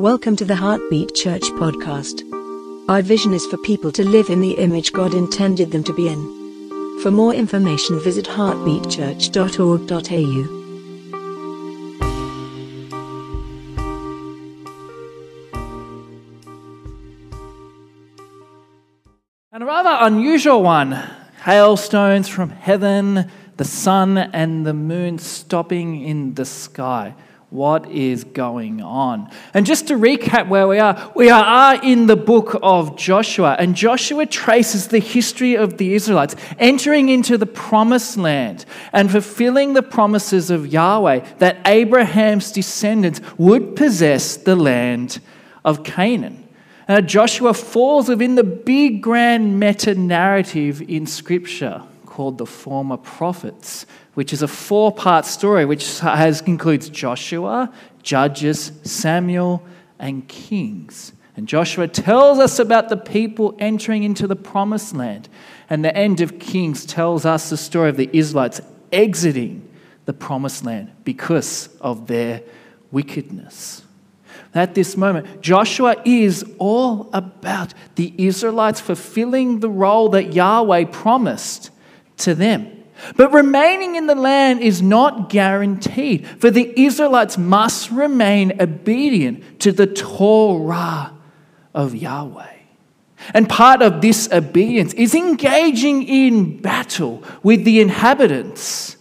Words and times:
Welcome 0.00 0.34
to 0.36 0.46
the 0.46 0.56
Heartbeat 0.56 1.14
Church 1.14 1.42
podcast. 1.60 2.24
Our 2.88 3.02
vision 3.02 3.34
is 3.34 3.44
for 3.44 3.58
people 3.58 3.92
to 3.92 4.02
live 4.02 4.30
in 4.30 4.40
the 4.40 4.52
image 4.52 4.94
God 4.94 5.12
intended 5.12 5.72
them 5.72 5.84
to 5.84 5.92
be 5.92 6.08
in. 6.08 7.00
For 7.02 7.10
more 7.10 7.34
information, 7.34 8.00
visit 8.00 8.24
heartbeatchurch.org.au. 8.24 10.56
And 19.52 19.62
a 19.62 19.66
rather 19.66 20.06
unusual 20.06 20.62
one 20.62 20.92
hailstones 21.44 22.26
from 22.26 22.48
heaven, 22.48 23.30
the 23.58 23.66
sun 23.66 24.16
and 24.16 24.66
the 24.66 24.72
moon 24.72 25.18
stopping 25.18 26.02
in 26.02 26.36
the 26.36 26.46
sky. 26.46 27.14
What 27.50 27.90
is 27.90 28.22
going 28.22 28.80
on? 28.80 29.28
And 29.54 29.66
just 29.66 29.88
to 29.88 29.94
recap 29.94 30.48
where 30.48 30.68
we 30.68 30.78
are, 30.78 31.12
we 31.16 31.30
are 31.30 31.82
in 31.82 32.06
the 32.06 32.14
book 32.14 32.56
of 32.62 32.96
Joshua, 32.96 33.56
and 33.58 33.74
Joshua 33.74 34.24
traces 34.24 34.86
the 34.86 35.00
history 35.00 35.56
of 35.56 35.76
the 35.76 35.94
Israelites 35.94 36.36
entering 36.60 37.08
into 37.08 37.36
the 37.36 37.46
promised 37.46 38.16
land 38.16 38.66
and 38.92 39.10
fulfilling 39.10 39.72
the 39.72 39.82
promises 39.82 40.50
of 40.50 40.68
Yahweh 40.68 41.26
that 41.38 41.58
Abraham's 41.66 42.52
descendants 42.52 43.20
would 43.36 43.74
possess 43.74 44.36
the 44.36 44.54
land 44.54 45.18
of 45.64 45.82
Canaan. 45.82 46.46
Now, 46.88 47.00
Joshua 47.00 47.52
falls 47.52 48.08
within 48.08 48.36
the 48.36 48.44
big 48.44 49.02
grand 49.02 49.58
meta 49.58 49.96
narrative 49.96 50.82
in 50.82 51.04
Scripture 51.04 51.82
called 52.10 52.36
the 52.36 52.44
Former 52.44 52.98
Prophets, 52.98 53.86
which 54.14 54.34
is 54.34 54.42
a 54.42 54.48
four 54.48 54.92
part 54.92 55.24
story 55.24 55.64
which 55.64 56.00
has, 56.00 56.42
includes 56.42 56.90
Joshua, 56.90 57.72
Judges, 58.02 58.72
Samuel, 58.82 59.62
and 59.98 60.28
Kings. 60.28 61.12
And 61.36 61.48
Joshua 61.48 61.88
tells 61.88 62.38
us 62.38 62.58
about 62.58 62.90
the 62.90 62.96
people 62.98 63.56
entering 63.58 64.02
into 64.02 64.26
the 64.26 64.36
promised 64.36 64.94
land. 64.94 65.28
And 65.70 65.82
the 65.84 65.96
end 65.96 66.20
of 66.20 66.38
Kings 66.38 66.84
tells 66.84 67.24
us 67.24 67.48
the 67.48 67.56
story 67.56 67.88
of 67.88 67.96
the 67.96 68.10
Israelites 68.12 68.60
exiting 68.92 69.66
the 70.04 70.12
promised 70.12 70.64
land 70.64 70.90
because 71.04 71.68
of 71.80 72.08
their 72.08 72.42
wickedness. 72.90 73.82
At 74.52 74.74
this 74.74 74.96
moment, 74.96 75.40
Joshua 75.40 75.94
is 76.04 76.44
all 76.58 77.08
about 77.12 77.72
the 77.94 78.12
Israelites 78.18 78.80
fulfilling 78.80 79.60
the 79.60 79.70
role 79.70 80.08
that 80.08 80.32
Yahweh 80.34 80.86
promised 80.86 81.69
to 82.20 82.34
them. 82.34 82.76
But 83.16 83.32
remaining 83.32 83.96
in 83.96 84.06
the 84.06 84.14
land 84.14 84.60
is 84.60 84.82
not 84.82 85.30
guaranteed, 85.30 86.26
for 86.26 86.50
the 86.50 86.72
Israelites 86.78 87.38
must 87.38 87.90
remain 87.90 88.60
obedient 88.60 89.60
to 89.60 89.72
the 89.72 89.86
Torah 89.86 91.12
of 91.74 91.94
Yahweh. 91.94 92.56
And 93.34 93.48
part 93.48 93.82
of 93.82 94.00
this 94.00 94.28
obedience 94.32 94.92
is 94.94 95.14
engaging 95.14 96.02
in 96.02 96.60
battle 96.60 97.22
with 97.42 97.64
the 97.64 97.80
inhabitants 97.80 98.96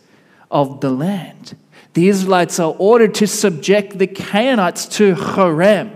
of 0.52 0.82
the 0.82 0.90
land. 0.90 1.58
The 1.94 2.08
Israelites 2.08 2.60
are 2.60 2.76
ordered 2.78 3.16
to 3.16 3.28
subject 3.28 3.98
the 3.98 4.08
Canaanites 4.08 4.86
to 4.98 5.16
herem 5.16 5.92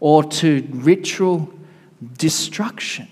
or 0.00 0.24
to 0.24 0.66
ritual 0.70 1.52
destruction. 2.18 3.08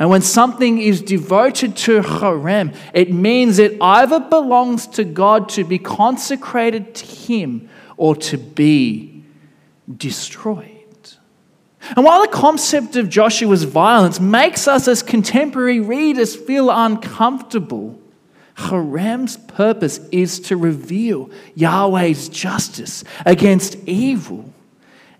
And 0.00 0.08
when 0.08 0.22
something 0.22 0.78
is 0.78 1.02
devoted 1.02 1.76
to 1.76 2.00
herem, 2.00 2.74
it 2.94 3.12
means 3.12 3.58
it 3.58 3.76
either 3.82 4.18
belongs 4.18 4.86
to 4.88 5.04
God 5.04 5.50
to 5.50 5.62
be 5.62 5.78
consecrated 5.78 6.94
to 6.94 7.04
Him 7.04 7.68
or 7.98 8.16
to 8.16 8.38
be 8.38 9.22
destroyed. 9.94 10.66
And 11.96 12.04
while 12.04 12.22
the 12.22 12.28
concept 12.28 12.96
of 12.96 13.10
Joshua's 13.10 13.64
violence 13.64 14.18
makes 14.18 14.66
us 14.66 14.88
as 14.88 15.02
contemporary 15.02 15.80
readers 15.80 16.34
feel 16.34 16.70
uncomfortable, 16.70 18.00
herem's 18.54 19.36
purpose 19.36 19.98
is 20.10 20.40
to 20.40 20.56
reveal 20.56 21.30
Yahweh's 21.54 22.30
justice 22.30 23.04
against 23.26 23.76
evil 23.86 24.50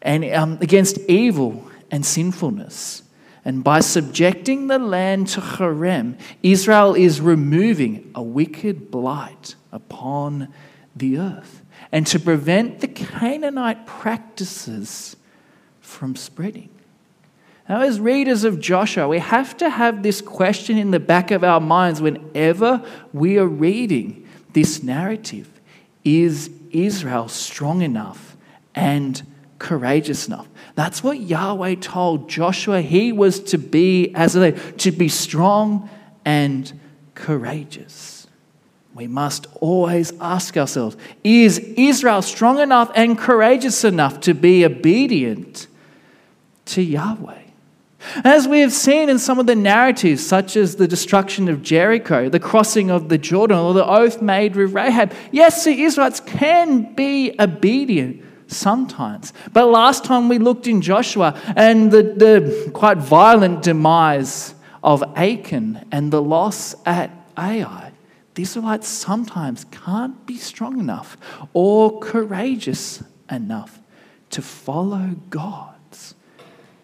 and 0.00 0.24
um, 0.32 0.58
against 0.62 0.98
evil 1.00 1.70
and 1.90 2.06
sinfulness. 2.06 3.02
And 3.44 3.64
by 3.64 3.80
subjecting 3.80 4.66
the 4.66 4.78
land 4.78 5.28
to 5.28 5.40
herem, 5.40 6.18
Israel 6.42 6.94
is 6.94 7.20
removing 7.20 8.10
a 8.14 8.22
wicked 8.22 8.90
blight 8.90 9.54
upon 9.72 10.48
the 10.94 11.18
earth 11.18 11.62
and 11.92 12.06
to 12.06 12.18
prevent 12.18 12.80
the 12.80 12.88
Canaanite 12.88 13.86
practices 13.86 15.16
from 15.80 16.16
spreading. 16.16 16.68
Now, 17.68 17.82
as 17.82 18.00
readers 18.00 18.44
of 18.44 18.60
Joshua, 18.60 19.08
we 19.08 19.20
have 19.20 19.56
to 19.58 19.70
have 19.70 20.02
this 20.02 20.20
question 20.20 20.76
in 20.76 20.90
the 20.90 21.00
back 21.00 21.30
of 21.30 21.44
our 21.44 21.60
minds 21.60 22.02
whenever 22.02 22.84
we 23.12 23.38
are 23.38 23.46
reading 23.46 24.28
this 24.52 24.82
narrative 24.82 25.48
Is 26.04 26.50
Israel 26.72 27.28
strong 27.28 27.82
enough 27.82 28.36
and 28.74 29.22
courageous 29.60 30.26
enough? 30.26 30.48
That's 30.74 31.04
what 31.04 31.20
Yahweh 31.20 31.76
told 31.76 32.28
Joshua 32.28 32.80
he 32.80 33.12
was 33.12 33.38
to 33.44 33.58
be 33.58 34.12
as 34.16 34.34
a 34.34 34.50
to 34.52 34.90
be 34.90 35.08
strong 35.08 35.88
and 36.24 36.80
courageous. 37.14 38.26
We 38.94 39.06
must 39.06 39.46
always 39.60 40.12
ask 40.20 40.56
ourselves 40.56 40.96
is 41.22 41.58
Israel 41.58 42.22
strong 42.22 42.58
enough 42.58 42.90
and 42.96 43.16
courageous 43.16 43.84
enough 43.84 44.18
to 44.20 44.34
be 44.34 44.64
obedient 44.64 45.68
to 46.66 46.82
Yahweh? 46.82 47.36
As 48.24 48.48
we 48.48 48.60
have 48.60 48.72
seen 48.72 49.10
in 49.10 49.18
some 49.18 49.38
of 49.38 49.46
the 49.46 49.54
narratives, 49.54 50.26
such 50.26 50.56
as 50.56 50.76
the 50.76 50.88
destruction 50.88 51.48
of 51.48 51.62
Jericho, 51.62 52.30
the 52.30 52.40
crossing 52.40 52.90
of 52.90 53.10
the 53.10 53.18
Jordan, 53.18 53.58
or 53.58 53.74
the 53.74 53.86
oath 53.86 54.22
made 54.22 54.56
with 54.56 54.72
Rahab, 54.72 55.12
yes, 55.30 55.64
the 55.64 55.82
Israelites 55.82 56.18
can 56.20 56.94
be 56.94 57.34
obedient 57.38 58.24
sometimes. 58.50 59.32
But 59.52 59.66
last 59.66 60.04
time 60.04 60.28
we 60.28 60.38
looked 60.38 60.66
in 60.66 60.80
Joshua 60.80 61.38
and 61.56 61.90
the, 61.90 62.02
the 62.02 62.70
quite 62.72 62.98
violent 62.98 63.62
demise 63.62 64.54
of 64.82 65.02
Achan 65.16 65.86
and 65.92 66.12
the 66.12 66.22
loss 66.22 66.74
at 66.86 67.10
Ai, 67.36 67.92
the 68.34 68.42
Israelites 68.42 68.88
sometimes 68.88 69.64
can't 69.70 70.26
be 70.26 70.36
strong 70.36 70.78
enough 70.78 71.16
or 71.52 71.98
courageous 71.98 73.02
enough 73.30 73.80
to 74.30 74.42
follow 74.42 75.16
God's 75.28 76.14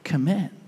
command. 0.04 0.65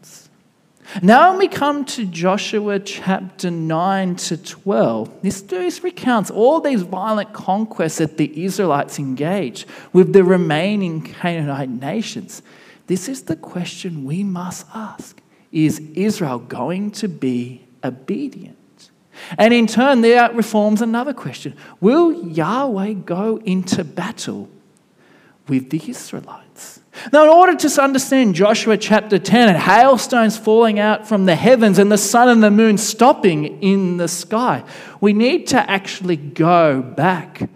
Now, 1.02 1.30
when 1.30 1.38
we 1.38 1.48
come 1.48 1.84
to 1.86 2.06
Joshua 2.06 2.80
chapter 2.80 3.50
9 3.50 4.16
to 4.16 4.36
12, 4.38 5.22
this, 5.22 5.42
this 5.42 5.84
recounts 5.84 6.30
all 6.30 6.60
these 6.60 6.80
violent 6.80 7.34
conquests 7.34 7.98
that 7.98 8.16
the 8.16 8.44
Israelites 8.44 8.98
engaged 8.98 9.66
with 9.92 10.14
the 10.14 10.24
remaining 10.24 11.02
Canaanite 11.02 11.68
nations. 11.68 12.42
This 12.86 13.06
is 13.06 13.24
the 13.24 13.36
question 13.36 14.04
we 14.04 14.24
must 14.24 14.66
ask 14.74 15.20
Is 15.52 15.78
Israel 15.94 16.38
going 16.38 16.90
to 16.92 17.08
be 17.08 17.66
obedient? 17.84 18.56
And 19.36 19.52
in 19.52 19.66
turn, 19.66 20.00
that 20.02 20.34
reforms 20.34 20.80
another 20.80 21.12
question 21.12 21.54
Will 21.80 22.28
Yahweh 22.28 22.94
go 22.94 23.36
into 23.44 23.84
battle 23.84 24.48
with 25.48 25.70
the 25.70 25.82
Israelites? 25.88 26.80
Now, 27.12 27.24
in 27.24 27.28
order 27.28 27.54
to 27.54 27.82
understand 27.82 28.34
Joshua 28.34 28.76
chapter 28.76 29.18
10 29.18 29.48
and 29.48 29.58
hailstones 29.58 30.36
falling 30.36 30.78
out 30.78 31.06
from 31.06 31.26
the 31.26 31.36
heavens 31.36 31.78
and 31.78 31.92
the 31.92 31.98
sun 31.98 32.28
and 32.28 32.42
the 32.42 32.50
moon 32.50 32.76
stopping 32.76 33.62
in 33.62 33.98
the 33.98 34.08
sky, 34.08 34.64
we 35.00 35.12
need 35.12 35.46
to 35.48 35.70
actually 35.70 36.16
go 36.16 36.82
back 36.82 37.48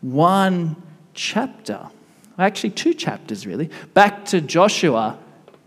one 0.00 0.76
chapter, 1.14 1.88
actually, 2.38 2.70
two 2.70 2.94
chapters 2.94 3.46
really, 3.46 3.70
back 3.94 4.24
to 4.26 4.40
Joshua 4.40 5.18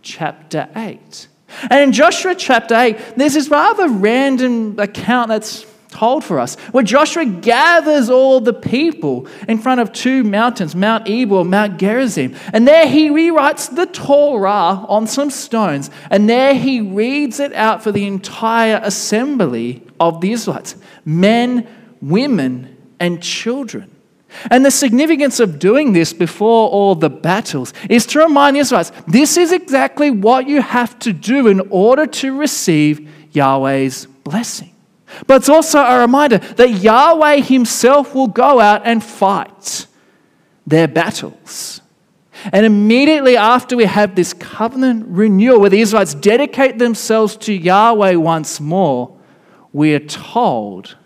chapter 0.01 0.69
8. 0.75 1.27
And 1.69 1.79
in 1.79 1.91
Joshua 1.91 2.35
chapter 2.35 2.75
8, 2.75 3.15
there's 3.15 3.33
this 3.35 3.49
rather 3.49 3.87
random 3.89 4.79
account 4.79 5.29
that's 5.29 5.65
told 5.93 6.23
for 6.23 6.39
us, 6.39 6.55
where 6.71 6.83
Joshua 6.83 7.23
gathers 7.23 8.09
all 8.09 8.41
the 8.41 8.53
people 8.53 9.27
in 9.47 9.59
front 9.59 9.79
of 9.79 9.93
two 9.93 10.23
mountains, 10.23 10.75
Mount 10.75 11.07
Ebal, 11.07 11.41
and 11.41 11.51
Mount 11.51 11.77
Gerizim. 11.77 12.35
And 12.51 12.67
there 12.67 12.87
he 12.87 13.09
rewrites 13.09 13.73
the 13.73 13.85
Torah 13.85 14.85
on 14.87 15.05
some 15.05 15.29
stones, 15.29 15.91
and 16.09 16.27
there 16.27 16.55
he 16.55 16.81
reads 16.81 17.39
it 17.39 17.53
out 17.53 17.83
for 17.83 17.91
the 17.91 18.07
entire 18.07 18.81
assembly 18.83 19.83
of 19.99 20.19
the 20.19 20.31
Israelites 20.31 20.75
men, 21.05 21.67
women, 22.01 22.75
and 22.99 23.21
children. 23.21 23.89
And 24.49 24.65
the 24.65 24.71
significance 24.71 25.39
of 25.39 25.59
doing 25.59 25.93
this 25.93 26.11
before 26.11 26.69
all 26.69 26.95
the 26.95 27.09
battles 27.09 27.71
is 27.87 28.07
to 28.07 28.19
remind 28.19 28.55
the 28.55 28.61
Israelites 28.61 28.91
this 29.07 29.37
is 29.37 29.51
exactly 29.51 30.09
what 30.09 30.47
you 30.47 30.59
have 30.61 30.97
to 30.99 31.13
do 31.13 31.47
in 31.47 31.59
order 31.69 32.07
to 32.07 32.35
receive 32.35 33.07
Yahweh's 33.31 34.07
blessing. 34.23 34.72
But 35.27 35.37
it's 35.37 35.49
also 35.49 35.79
a 35.79 35.99
reminder 35.99 36.37
that 36.37 36.69
Yahweh 36.69 37.41
Himself 37.41 38.15
will 38.15 38.27
go 38.27 38.59
out 38.59 38.81
and 38.85 39.03
fight 39.03 39.87
their 40.65 40.87
battles. 40.87 41.81
And 42.51 42.65
immediately 42.65 43.37
after 43.37 43.77
we 43.77 43.85
have 43.85 44.15
this 44.15 44.33
covenant 44.33 45.05
renewal 45.07 45.59
where 45.59 45.69
the 45.69 45.79
Israelites 45.79 46.13
dedicate 46.13 46.77
themselves 46.77 47.37
to 47.37 47.53
Yahweh 47.53 48.15
once 48.15 48.59
more, 48.59 49.15
we 49.71 49.93
are 49.93 49.99
told 49.99 50.97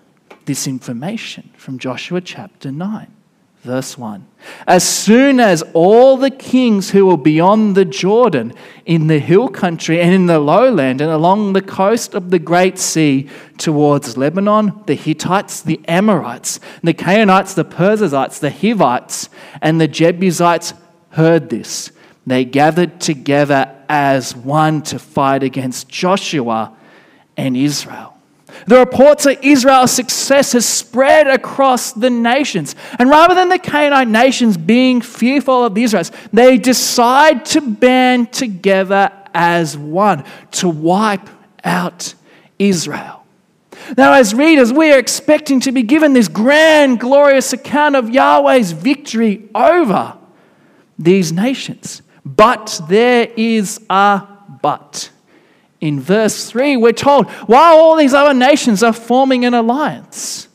this 0.46 0.68
information 0.68 1.52
from 1.58 1.78
Joshua 1.78 2.22
chapter 2.22 2.72
9. 2.72 3.17
Verse 3.68 3.98
1 3.98 4.26
As 4.66 4.88
soon 4.88 5.42
as 5.42 5.62
all 5.74 6.16
the 6.16 6.32
kings 6.32 6.92
who 6.92 7.06
were 7.06 7.18
beyond 7.18 7.76
the 7.76 7.84
Jordan, 7.84 8.54
in 8.86 9.08
the 9.08 9.20
hill 9.20 9.50
country 9.50 10.00
and 10.00 10.16
in 10.16 10.26
the 10.26 10.40
lowland, 10.40 11.02
and 11.02 11.12
along 11.12 11.52
the 11.52 11.62
coast 11.62 12.14
of 12.14 12.30
the 12.30 12.40
great 12.40 12.80
sea 12.80 13.28
towards 13.58 14.16
Lebanon, 14.16 14.72
the 14.86 14.96
Hittites, 14.96 15.62
the 15.62 15.82
Amorites, 15.86 16.62
the 16.82 16.94
Canaanites, 16.94 17.56
the 17.56 17.66
Perizzites, 17.66 18.40
the 18.40 18.50
Hivites, 18.50 19.28
and 19.62 19.82
the 19.82 19.88
Jebusites 19.90 20.74
heard 21.10 21.50
this, 21.50 21.92
they 22.26 22.46
gathered 22.46 23.02
together 23.02 23.76
as 23.90 24.34
one 24.34 24.82
to 24.84 24.98
fight 24.98 25.44
against 25.44 25.90
Joshua 25.90 26.74
and 27.36 27.58
Israel. 27.58 28.17
The 28.66 28.80
reports 28.80 29.26
of 29.26 29.38
Israel's 29.42 29.92
success 29.92 30.54
has 30.54 30.66
spread 30.66 31.28
across 31.28 31.94
the 31.94 32.10
nations. 32.10 32.76
And 33.00 33.10
rather 33.10 33.36
than 33.36 33.50
the 33.50 33.60
Canaanite 33.60 34.08
nations 34.08 34.58
being 34.58 35.02
fearful 35.02 35.64
of 35.64 35.76
the 35.76 35.84
Israelites, 35.84 36.12
they 36.34 36.58
decide 36.58 37.46
to 37.46 37.62
band 37.62 38.34
together 38.34 39.12
as 39.34 39.78
one 39.78 40.24
to 40.52 40.68
wipe 40.68 41.30
out 41.64 42.16
Israel. 42.58 43.24
Now, 43.96 44.14
as 44.14 44.34
readers, 44.34 44.74
we 44.74 44.92
are 44.92 44.98
expecting 44.98 45.60
to 45.62 45.72
be 45.72 45.84
given 45.84 46.14
this 46.14 46.28
grand, 46.28 47.00
glorious 47.00 47.54
account 47.54 47.96
of 47.96 48.10
Yahweh's 48.10 48.72
victory 48.72 49.48
over 49.56 50.18
these 51.00 51.32
nations. 51.32 52.02
But 52.26 52.82
there 52.90 53.32
is 53.38 53.80
a 53.90 54.28
but 54.62 55.10
in 55.80 56.00
verse 56.00 56.50
3, 56.50 56.78
we're 56.78 56.92
told 56.92 57.30
while 57.48 57.76
all 57.76 57.96
these 57.96 58.14
other 58.14 58.34
nations 58.34 58.82
are 58.82 58.94
forming 58.94 59.46
an 59.46 59.54
alliance, 59.54 60.48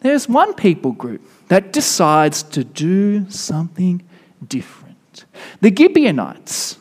there's 0.00 0.28
one 0.28 0.54
people 0.54 0.92
group 0.92 1.22
that 1.48 1.72
decides 1.72 2.42
to 2.42 2.64
do 2.64 3.28
something 3.30 4.02
different. 4.46 5.24
The 5.60 5.74
Gibeonites, 5.74 6.78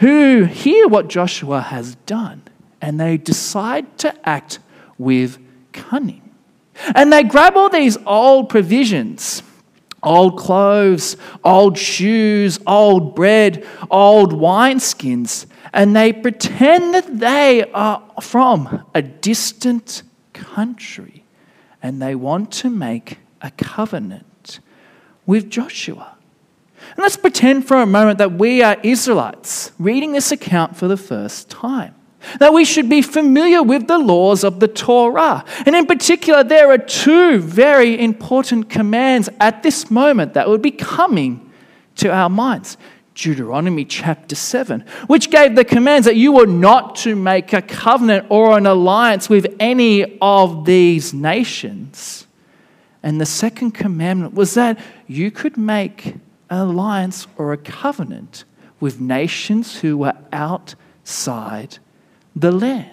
who 0.00 0.44
hear 0.44 0.88
what 0.88 1.08
Joshua 1.08 1.60
has 1.60 1.94
done, 2.06 2.42
and 2.80 3.00
they 3.00 3.16
decide 3.16 3.96
to 3.98 4.28
act 4.28 4.58
with 4.98 5.38
cunning. 5.72 6.22
And 6.94 7.12
they 7.12 7.22
grab 7.22 7.56
all 7.56 7.70
these 7.70 7.96
old 8.06 8.48
provisions 8.48 9.42
old 10.02 10.36
clothes, 10.38 11.16
old 11.42 11.78
shoes, 11.78 12.58
old 12.66 13.14
bread, 13.14 13.66
old 13.90 14.34
wineskins 14.34 15.46
and 15.74 15.94
they 15.94 16.12
pretend 16.12 16.94
that 16.94 17.18
they 17.18 17.68
are 17.72 18.00
from 18.22 18.86
a 18.94 19.02
distant 19.02 20.04
country 20.32 21.24
and 21.82 22.00
they 22.00 22.14
want 22.14 22.52
to 22.52 22.70
make 22.70 23.18
a 23.42 23.50
covenant 23.50 24.60
with 25.26 25.50
Joshua. 25.50 26.16
And 26.90 26.98
let's 26.98 27.16
pretend 27.16 27.66
for 27.66 27.76
a 27.78 27.86
moment 27.86 28.18
that 28.18 28.32
we 28.32 28.62
are 28.62 28.76
Israelites 28.84 29.72
reading 29.78 30.12
this 30.12 30.30
account 30.30 30.76
for 30.76 30.86
the 30.86 30.96
first 30.96 31.50
time. 31.50 31.94
That 32.38 32.54
we 32.54 32.64
should 32.64 32.88
be 32.88 33.02
familiar 33.02 33.62
with 33.62 33.88
the 33.88 33.98
laws 33.98 34.44
of 34.44 34.60
the 34.60 34.68
Torah. 34.68 35.44
And 35.66 35.74
in 35.74 35.86
particular, 35.86 36.44
there 36.44 36.70
are 36.70 36.78
two 36.78 37.38
very 37.38 38.00
important 38.00 38.70
commands 38.70 39.28
at 39.40 39.62
this 39.62 39.90
moment 39.90 40.34
that 40.34 40.48
would 40.48 40.62
be 40.62 40.70
coming 40.70 41.52
to 41.96 42.10
our 42.12 42.30
minds. 42.30 42.76
Deuteronomy 43.14 43.84
chapter 43.84 44.34
7, 44.34 44.84
which 45.06 45.30
gave 45.30 45.54
the 45.54 45.64
commands 45.64 46.04
that 46.06 46.16
you 46.16 46.32
were 46.32 46.46
not 46.46 46.96
to 46.96 47.14
make 47.14 47.52
a 47.52 47.62
covenant 47.62 48.26
or 48.28 48.58
an 48.58 48.66
alliance 48.66 49.28
with 49.28 49.54
any 49.60 50.18
of 50.20 50.64
these 50.64 51.14
nations. 51.14 52.26
And 53.02 53.20
the 53.20 53.26
second 53.26 53.72
commandment 53.72 54.34
was 54.34 54.54
that 54.54 54.78
you 55.06 55.30
could 55.30 55.56
make 55.56 56.06
an 56.06 56.20
alliance 56.50 57.26
or 57.36 57.52
a 57.52 57.58
covenant 57.58 58.44
with 58.80 59.00
nations 59.00 59.80
who 59.80 59.96
were 59.96 60.14
outside 60.32 61.78
the 62.34 62.50
land. 62.50 62.90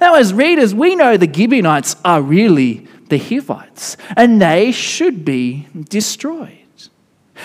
Now, 0.00 0.14
as 0.14 0.32
readers, 0.32 0.74
we 0.74 0.96
know 0.96 1.16
the 1.16 1.30
Gibeonites 1.30 1.96
are 2.04 2.22
really 2.22 2.86
the 3.08 3.18
Hivites, 3.18 3.98
and 4.16 4.40
they 4.40 4.72
should 4.72 5.24
be 5.24 5.68
destroyed. 5.90 6.63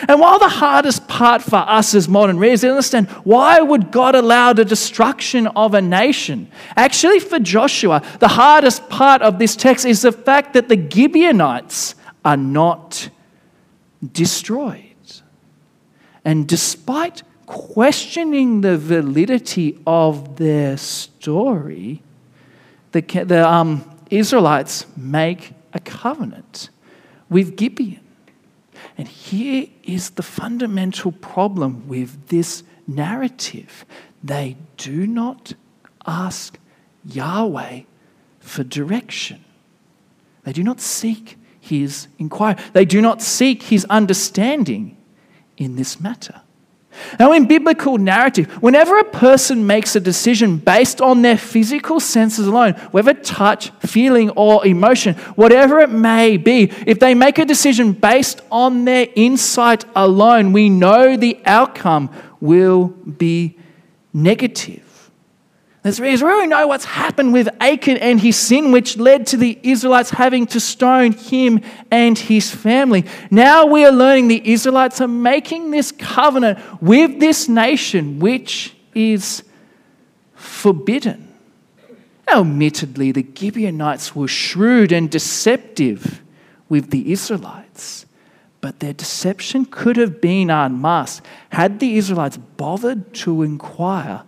And 0.07 0.19
while 0.19 0.39
the 0.39 0.49
hardest 0.49 1.07
part 1.07 1.41
for 1.41 1.57
us 1.57 1.95
as 1.95 2.07
modern 2.07 2.37
readers 2.37 2.63
is 2.63 2.69
understand 2.69 3.07
why 3.23 3.59
would 3.59 3.91
God 3.91 4.15
allow 4.15 4.53
the 4.53 4.63
destruction 4.63 5.47
of 5.47 5.73
a 5.73 5.81
nation? 5.81 6.49
Actually, 6.75 7.19
for 7.19 7.39
Joshua, 7.39 8.03
the 8.19 8.27
hardest 8.27 8.87
part 8.89 9.21
of 9.21 9.39
this 9.39 9.55
text 9.55 9.85
is 9.85 10.03
the 10.03 10.11
fact 10.11 10.53
that 10.53 10.69
the 10.69 10.77
Gibeonites 10.77 11.95
are 12.23 12.37
not 12.37 13.09
destroyed. 14.13 14.85
And 16.23 16.47
despite 16.47 17.23
questioning 17.47 18.61
the 18.61 18.77
validity 18.77 19.79
of 19.87 20.35
their 20.35 20.77
story, 20.77 22.03
the, 22.91 23.01
the 23.01 23.47
um, 23.47 23.83
Israelites 24.11 24.85
make 24.95 25.53
a 25.73 25.79
covenant 25.79 26.69
with 27.29 27.55
Gibeon. 27.55 28.01
And 28.99 29.07
here 29.07 29.67
is 29.83 30.09
the 30.09 30.21
fundamental 30.21 31.13
problem 31.13 31.87
with 31.87 32.27
this 32.27 32.63
narrative. 32.85 33.85
They 34.21 34.57
do 34.75 35.07
not 35.07 35.53
ask 36.05 36.59
Yahweh 37.05 37.83
for 38.41 38.63
direction, 38.65 39.45
they 40.43 40.51
do 40.51 40.63
not 40.63 40.81
seek 40.81 41.37
his 41.61 42.09
inquiry, 42.17 42.57
they 42.73 42.83
do 42.83 42.99
not 42.99 43.21
seek 43.21 43.63
his 43.63 43.85
understanding 43.85 44.97
in 45.55 45.77
this 45.77 46.01
matter. 46.01 46.41
Now, 47.17 47.31
in 47.31 47.47
biblical 47.47 47.97
narrative, 47.97 48.51
whenever 48.61 48.99
a 48.99 49.03
person 49.03 49.65
makes 49.65 49.95
a 49.95 49.99
decision 49.99 50.57
based 50.57 50.99
on 51.01 51.21
their 51.21 51.37
physical 51.37 51.99
senses 51.99 52.47
alone, 52.47 52.73
whether 52.91 53.13
touch, 53.13 53.71
feeling, 53.79 54.29
or 54.31 54.65
emotion, 54.65 55.15
whatever 55.35 55.79
it 55.79 55.89
may 55.89 56.37
be, 56.37 56.71
if 56.85 56.99
they 56.99 57.13
make 57.13 57.39
a 57.39 57.45
decision 57.45 57.93
based 57.93 58.41
on 58.51 58.85
their 58.85 59.07
insight 59.15 59.85
alone, 59.95 60.51
we 60.51 60.69
know 60.69 61.15
the 61.15 61.39
outcome 61.45 62.09
will 62.41 62.87
be 62.87 63.57
negative. 64.13 64.88
We 65.83 65.91
really 65.91 66.47
know 66.47 66.67
what's 66.67 66.83
happened 66.83 67.31
with 67.31 67.47
Achan 67.61 67.97
and 67.97 68.19
his 68.19 68.35
sin, 68.35 68.73
which 68.73 68.97
led 68.97 69.25
to 69.27 69.37
the 69.37 69.57
Israelites 69.63 70.09
having 70.09 70.45
to 70.47 70.59
stone 70.59 71.13
him 71.13 71.61
and 71.89 72.17
his 72.17 72.51
family. 72.53 73.05
Now 73.31 73.65
we 73.65 73.85
are 73.85 73.91
learning 73.91 74.27
the 74.27 74.51
Israelites 74.51 74.99
are 74.99 75.07
making 75.07 75.71
this 75.71 75.93
covenant 75.93 76.59
with 76.81 77.19
this 77.21 77.47
nation, 77.47 78.19
which 78.19 78.75
is 78.93 79.43
forbidden. 80.35 81.27
Now, 82.27 82.41
admittedly, 82.41 83.11
the 83.11 83.25
Gibeonites 83.35 84.15
were 84.15 84.27
shrewd 84.27 84.91
and 84.91 85.09
deceptive 85.09 86.21
with 86.67 86.91
the 86.91 87.11
Israelites, 87.11 88.05
but 88.61 88.81
their 88.81 88.93
deception 88.93 89.65
could 89.65 89.95
have 89.95 90.19
been 90.19 90.49
unmasked 90.49 91.25
had 91.51 91.79
the 91.79 91.95
Israelites 91.97 92.37
bothered 92.37 93.13
to 93.15 93.41
inquire 93.41 94.23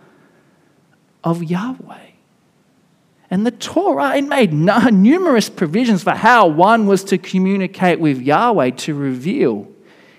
of 1.24 1.42
Yahweh. 1.42 1.98
And 3.30 3.46
the 3.46 3.50
Torah, 3.50 4.16
it 4.16 4.24
made 4.24 4.52
numerous 4.52 5.48
provisions 5.48 6.02
for 6.02 6.10
how 6.10 6.46
one 6.46 6.86
was 6.86 7.02
to 7.04 7.16
communicate 7.16 7.98
with 7.98 8.20
Yahweh 8.20 8.70
to 8.70 8.94
reveal 8.94 9.68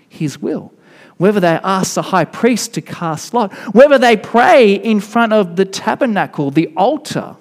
his 0.09 0.41
will. 0.41 0.73
Whether 1.17 1.39
they 1.39 1.59
ask 1.63 1.93
the 1.93 2.01
high 2.01 2.25
priest 2.25 2.73
to 2.73 2.81
cast 2.81 3.35
lot, 3.35 3.53
whether 3.73 3.99
they 3.99 4.17
pray 4.17 4.73
in 4.73 4.99
front 4.99 5.31
of 5.31 5.57
the 5.57 5.65
tabernacle, 5.65 6.49
the 6.49 6.73
altar, 6.75 7.35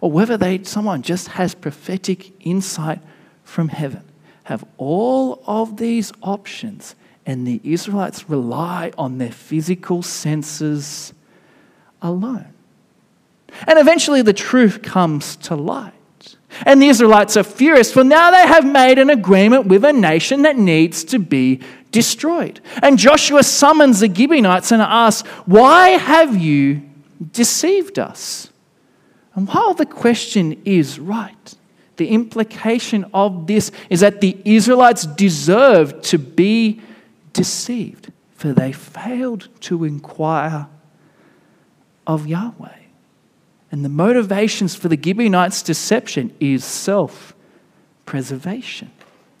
or 0.00 0.10
whether 0.12 0.36
they, 0.36 0.62
someone 0.62 1.02
just 1.02 1.28
has 1.28 1.54
prophetic 1.54 2.32
insight 2.46 3.00
from 3.42 3.68
heaven. 3.68 4.04
Have 4.44 4.64
all 4.76 5.42
of 5.48 5.78
these 5.78 6.12
options, 6.22 6.94
and 7.26 7.44
the 7.44 7.60
Israelites 7.64 8.30
rely 8.30 8.92
on 8.96 9.18
their 9.18 9.32
physical 9.32 10.02
senses 10.02 11.12
alone. 12.00 12.52
And 13.66 13.78
eventually 13.78 14.22
the 14.22 14.32
truth 14.32 14.82
comes 14.82 15.36
to 15.36 15.54
light. 15.54 15.92
And 16.64 16.80
the 16.80 16.88
Israelites 16.88 17.36
are 17.36 17.42
furious, 17.42 17.92
for 17.92 18.04
now 18.04 18.30
they 18.30 18.46
have 18.46 18.64
made 18.64 18.98
an 18.98 19.10
agreement 19.10 19.66
with 19.66 19.84
a 19.84 19.92
nation 19.92 20.42
that 20.42 20.56
needs 20.56 21.04
to 21.04 21.18
be 21.18 21.60
destroyed. 21.90 22.60
And 22.82 22.98
Joshua 22.98 23.42
summons 23.42 24.00
the 24.00 24.12
Gibeonites 24.12 24.72
and 24.72 24.80
asks, 24.80 25.28
Why 25.44 25.90
have 25.90 26.36
you 26.36 26.82
deceived 27.32 27.98
us? 27.98 28.50
And 29.34 29.48
while 29.48 29.74
the 29.74 29.86
question 29.86 30.60
is 30.64 30.98
right, 30.98 31.54
the 31.96 32.08
implication 32.08 33.04
of 33.12 33.46
this 33.46 33.70
is 33.90 34.00
that 34.00 34.20
the 34.20 34.36
Israelites 34.44 35.06
deserve 35.06 36.00
to 36.02 36.18
be 36.18 36.80
deceived. 37.32 38.12
for 38.34 38.52
they 38.52 38.70
failed 38.70 39.48
to 39.60 39.82
inquire 39.84 40.66
of 42.06 42.26
Yahweh. 42.26 42.85
And 43.76 43.84
the 43.84 43.90
motivations 43.90 44.74
for 44.74 44.88
the 44.88 44.96
Gibeonites' 44.96 45.60
deception 45.60 46.34
is 46.40 46.64
self 46.64 47.34
preservation. 48.06 48.90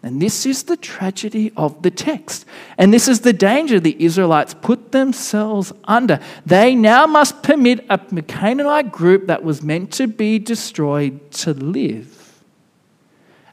And 0.02 0.20
this 0.20 0.44
is 0.44 0.64
the 0.64 0.76
tragedy 0.76 1.52
of 1.56 1.80
the 1.80 1.90
text. 1.90 2.44
And 2.76 2.92
this 2.92 3.08
is 3.08 3.20
the 3.20 3.32
danger 3.32 3.80
the 3.80 3.96
Israelites 3.98 4.52
put 4.52 4.92
themselves 4.92 5.72
under. 5.84 6.20
They 6.44 6.74
now 6.74 7.06
must 7.06 7.42
permit 7.42 7.86
a 7.88 7.96
Canaanite 7.96 8.92
group 8.92 9.26
that 9.28 9.42
was 9.42 9.62
meant 9.62 9.90
to 9.94 10.06
be 10.06 10.38
destroyed 10.38 11.30
to 11.30 11.54
live. 11.54 12.42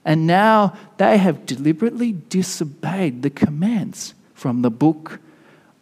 And 0.04 0.28
now 0.28 0.78
they 0.98 1.18
have 1.18 1.46
deliberately 1.46 2.12
disobeyed 2.12 3.22
the 3.22 3.30
commands 3.30 4.16
from 4.34 4.64
the 4.64 4.70
book 4.70 5.22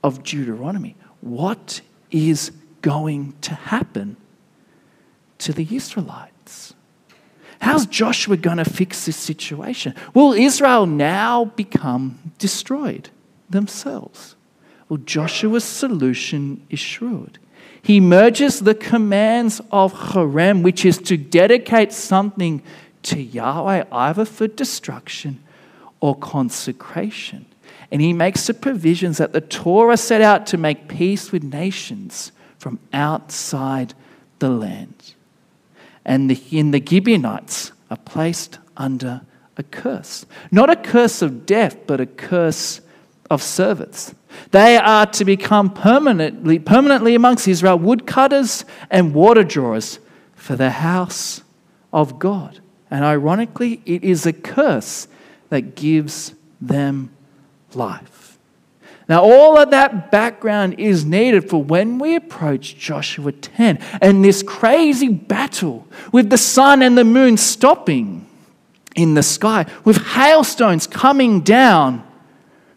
of 0.04 0.22
Deuteronomy. 0.22 0.96
What 1.22 1.82
is 2.12 2.52
going 2.84 3.34
to 3.42 3.56
happen 3.56 4.18
to 5.42 5.54
the 5.54 5.68
Israelites? 5.76 6.74
How's 7.62 7.86
Joshua 7.86 8.38
going 8.38 8.58
to 8.58 8.66
fix 8.66 9.06
this 9.06 9.18
situation? 9.18 9.94
Will 10.16 10.34
Israel 10.34 10.88
now 10.88 11.46
become 11.46 12.34
destroyed 12.40 13.10
themselves? 13.50 14.36
Well, 14.90 14.98
Joshua's 14.98 15.64
solution 15.64 16.66
is 16.70 16.80
shrewd. 16.80 17.38
He 17.82 18.00
merges 18.00 18.60
the 18.60 18.76
commands 18.76 19.62
of 19.72 19.94
Cherem, 19.94 20.64
which 20.64 20.86
is 20.86 20.98
to 21.00 21.18
dedicate 21.18 21.94
something 21.94 22.62
to 23.04 23.22
Yahweh 23.22 23.86
either 23.92 24.26
for 24.26 24.48
destruction 24.48 25.44
or 26.00 26.16
consecration. 26.16 27.46
And 27.92 28.02
he 28.02 28.14
makes 28.14 28.48
the 28.48 28.54
provisions 28.54 29.18
that 29.18 29.34
the 29.34 29.42
Torah 29.42 29.98
set 29.98 30.22
out 30.22 30.46
to 30.48 30.58
make 30.58 30.88
peace 30.88 31.32
with 31.32 31.44
nations 31.44 32.32
from 32.58 32.80
outside 32.94 33.94
the 34.40 34.50
land. 34.50 35.14
And 36.06 36.30
the, 36.30 36.42
in 36.52 36.72
the 36.72 36.84
Gibeonites 36.84 37.72
are 37.90 37.98
placed 37.98 38.60
under 38.78 39.22
a 39.58 39.64
curse. 39.64 40.26
Not 40.50 40.70
a 40.70 40.76
curse 40.76 41.22
of 41.22 41.46
death, 41.46 41.78
but 41.86 42.00
a 42.00 42.06
curse 42.06 42.82
of 43.30 43.42
service. 43.42 44.14
They 44.52 44.78
are 44.78 45.06
to 45.06 45.26
become 45.26 45.74
permanently, 45.74 46.60
permanently 46.60 47.16
amongst 47.16 47.48
Israel 47.48 47.78
woodcutters 47.78 48.66
and 48.90 49.14
water 49.14 49.44
drawers 49.44 50.00
for 50.36 50.56
the 50.56 50.72
house 50.72 51.42
of 51.94 52.20
God. 52.20 52.60
And 52.90 53.06
ironically, 53.06 53.82
it 53.86 54.04
is 54.04 54.26
a 54.26 54.34
curse 54.34 55.08
that 55.50 55.76
gives 55.76 56.34
them 56.60 57.12
life. 57.74 58.21
Now, 59.10 59.24
all 59.24 59.58
of 59.58 59.72
that 59.72 60.12
background 60.12 60.80
is 60.80 61.06
needed 61.06 61.50
for 61.50 61.62
when 61.62 62.00
we 62.00 62.16
approach 62.16 62.78
Joshua 62.78 63.32
10 63.32 63.78
and 64.02 64.24
this 64.24 64.44
crazy 64.44 65.10
battle 65.10 65.88
with 66.12 66.30
the 66.30 66.38
sun 66.38 66.82
and 66.82 66.98
the 66.98 67.04
moon 67.04 67.38
stopping 67.38 68.28
in 68.96 69.14
the 69.14 69.24
sky, 69.24 69.66
with 69.84 69.98
hailstones 69.98 70.88
coming 70.88 71.42
down 71.42 72.04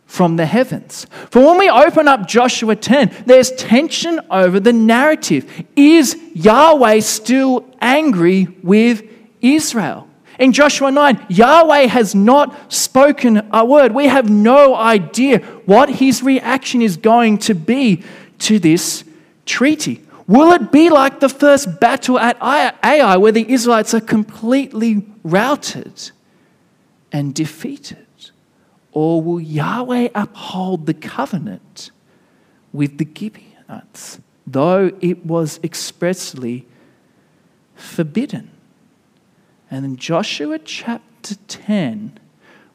from 0.07 0.37
the 0.37 0.47
heavens. 0.47 1.07
For 1.31 1.45
when 1.45 1.59
we 1.59 1.69
open 1.69 2.07
up 2.07 2.29
Joshua 2.29 2.77
10, 2.77 3.25
there's 3.27 3.51
tension 3.53 4.21
over 4.31 4.61
the 4.61 4.73
narrative. 4.73 5.65
Is 5.75 6.17
Yahweh 6.35 7.01
still 7.01 7.65
angry 7.81 8.47
with 8.63 9.03
Israel? 9.41 10.09
In 10.39 10.53
Joshua 10.53 10.91
9, 10.91 11.27
Yahweh 11.29 11.87
has 11.87 12.15
not 12.15 12.73
spoken 12.73 13.49
a 13.53 13.65
word. 13.65 13.93
We 13.93 14.07
have 14.07 14.29
no 14.29 14.75
idea 14.75 15.39
what 15.65 15.89
his 15.89 16.23
reaction 16.23 16.83
is 16.83 16.97
going 16.97 17.39
to 17.39 17.55
be 17.55 18.03
to 18.41 18.59
this 18.59 19.05
treaty. 19.47 20.03
Will 20.27 20.53
it 20.53 20.73
be 20.73 20.91
like 20.91 21.21
the 21.21 21.29
first 21.29 21.81
battle 21.81 22.19
at 22.19 22.37
Ai, 22.41 23.17
where 23.17 23.33
the 23.33 23.49
Israelites 23.49 23.95
are 23.95 24.01
completely 24.01 25.07
routed 25.23 26.11
and 27.13 27.35
defeated? 27.35 27.99
Or 28.93 29.21
will 29.21 29.41
Yahweh 29.41 30.09
uphold 30.15 30.87
the 30.87 30.95
covenant 30.95 31.91
with 32.73 32.99
the 32.99 33.05
Gibeonites, 33.07 34.19
though 34.47 34.91
it 35.01 35.27
was 35.27 35.61
expressly 35.63 36.67
forbidden? 37.75 38.51
And 39.75 39.85
in 39.85 39.97
Joshua 39.97 40.61
chapter 40.61 41.35
10, 41.49 42.21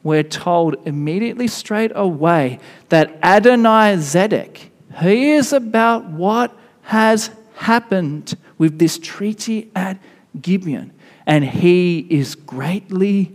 we're 0.02 0.22
told 0.22 0.76
immediately 0.86 1.48
straight 1.48 1.92
away 1.94 2.58
that 2.90 3.18
Adonai 3.22 3.96
Zedek, 3.96 4.68
he 5.00 5.30
is 5.30 5.54
about 5.54 6.04
what 6.10 6.54
has 6.82 7.30
happened 7.54 8.36
with 8.58 8.78
this 8.78 8.98
treaty 8.98 9.70
at 9.74 9.98
Gibeon. 10.42 10.92
And 11.24 11.42
he 11.42 12.00
is 12.10 12.34
greatly 12.34 13.34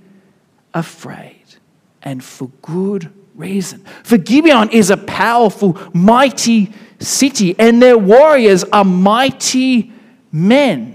afraid, 0.75 1.55
and 2.03 2.23
for 2.23 2.49
good 2.61 3.11
reason. 3.33 3.83
For 4.03 4.19
Gibeon 4.19 4.69
is 4.69 4.91
a 4.91 4.97
powerful, 4.97 5.75
mighty 5.91 6.71
city, 6.99 7.55
and 7.57 7.81
their 7.81 7.97
warriors 7.97 8.63
are 8.65 8.85
mighty 8.85 9.91
men. 10.31 10.94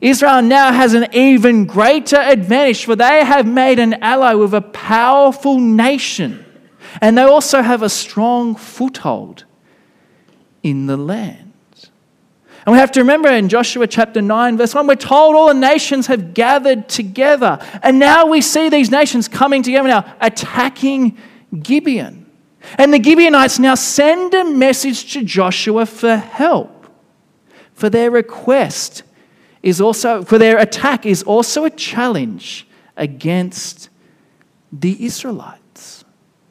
Israel 0.00 0.40
now 0.40 0.72
has 0.72 0.94
an 0.94 1.14
even 1.14 1.66
greater 1.66 2.16
advantage, 2.16 2.84
for 2.84 2.96
they 2.96 3.24
have 3.24 3.46
made 3.46 3.78
an 3.78 3.94
ally 4.02 4.34
with 4.34 4.54
a 4.54 4.62
powerful 4.62 5.58
nation, 5.58 6.44
and 7.00 7.18
they 7.18 7.22
also 7.22 7.60
have 7.60 7.82
a 7.82 7.88
strong 7.88 8.54
foothold 8.54 9.44
in 10.62 10.86
the 10.86 10.96
land. 10.96 11.52
And 12.66 12.74
we 12.74 12.78
have 12.78 12.92
to 12.92 13.00
remember 13.00 13.30
in 13.30 13.48
Joshua 13.48 13.86
chapter 13.86 14.20
9, 14.20 14.58
verse 14.58 14.74
1, 14.74 14.86
we're 14.86 14.94
told 14.94 15.34
all 15.34 15.48
the 15.48 15.54
nations 15.54 16.06
have 16.08 16.34
gathered 16.34 16.88
together. 16.88 17.58
And 17.82 17.98
now 17.98 18.26
we 18.26 18.42
see 18.42 18.68
these 18.68 18.90
nations 18.90 19.28
coming 19.28 19.62
together 19.62 19.88
now, 19.88 20.14
attacking 20.20 21.16
Gibeon. 21.62 22.26
And 22.76 22.92
the 22.92 23.02
Gibeonites 23.02 23.58
now 23.58 23.74
send 23.74 24.34
a 24.34 24.44
message 24.44 25.10
to 25.14 25.24
Joshua 25.24 25.86
for 25.86 26.16
help, 26.16 26.86
for 27.72 27.88
their 27.88 28.10
request 28.10 29.04
is 29.62 29.80
also, 29.80 30.22
for 30.22 30.38
their 30.38 30.58
attack 30.58 31.04
is 31.04 31.22
also 31.22 31.64
a 31.64 31.70
challenge 31.70 32.66
against 32.96 33.88
the 34.72 35.04
Israelites. 35.04 36.04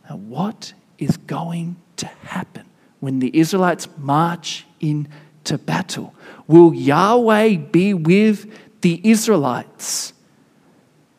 Now, 0.10 0.18
what 0.18 0.74
is 0.98 1.18
going 1.18 1.78
to 1.98 2.06
happen 2.08 2.66
when 3.00 3.20
the 3.20 3.36
Israelites 3.38 3.88
march 3.98 4.66
into 4.80 5.58
battle? 5.58 6.13
Will 6.48 6.74
Yahweh 6.74 7.56
be 7.58 7.94
with 7.94 8.82
the 8.82 9.01
Israelites 9.04 10.13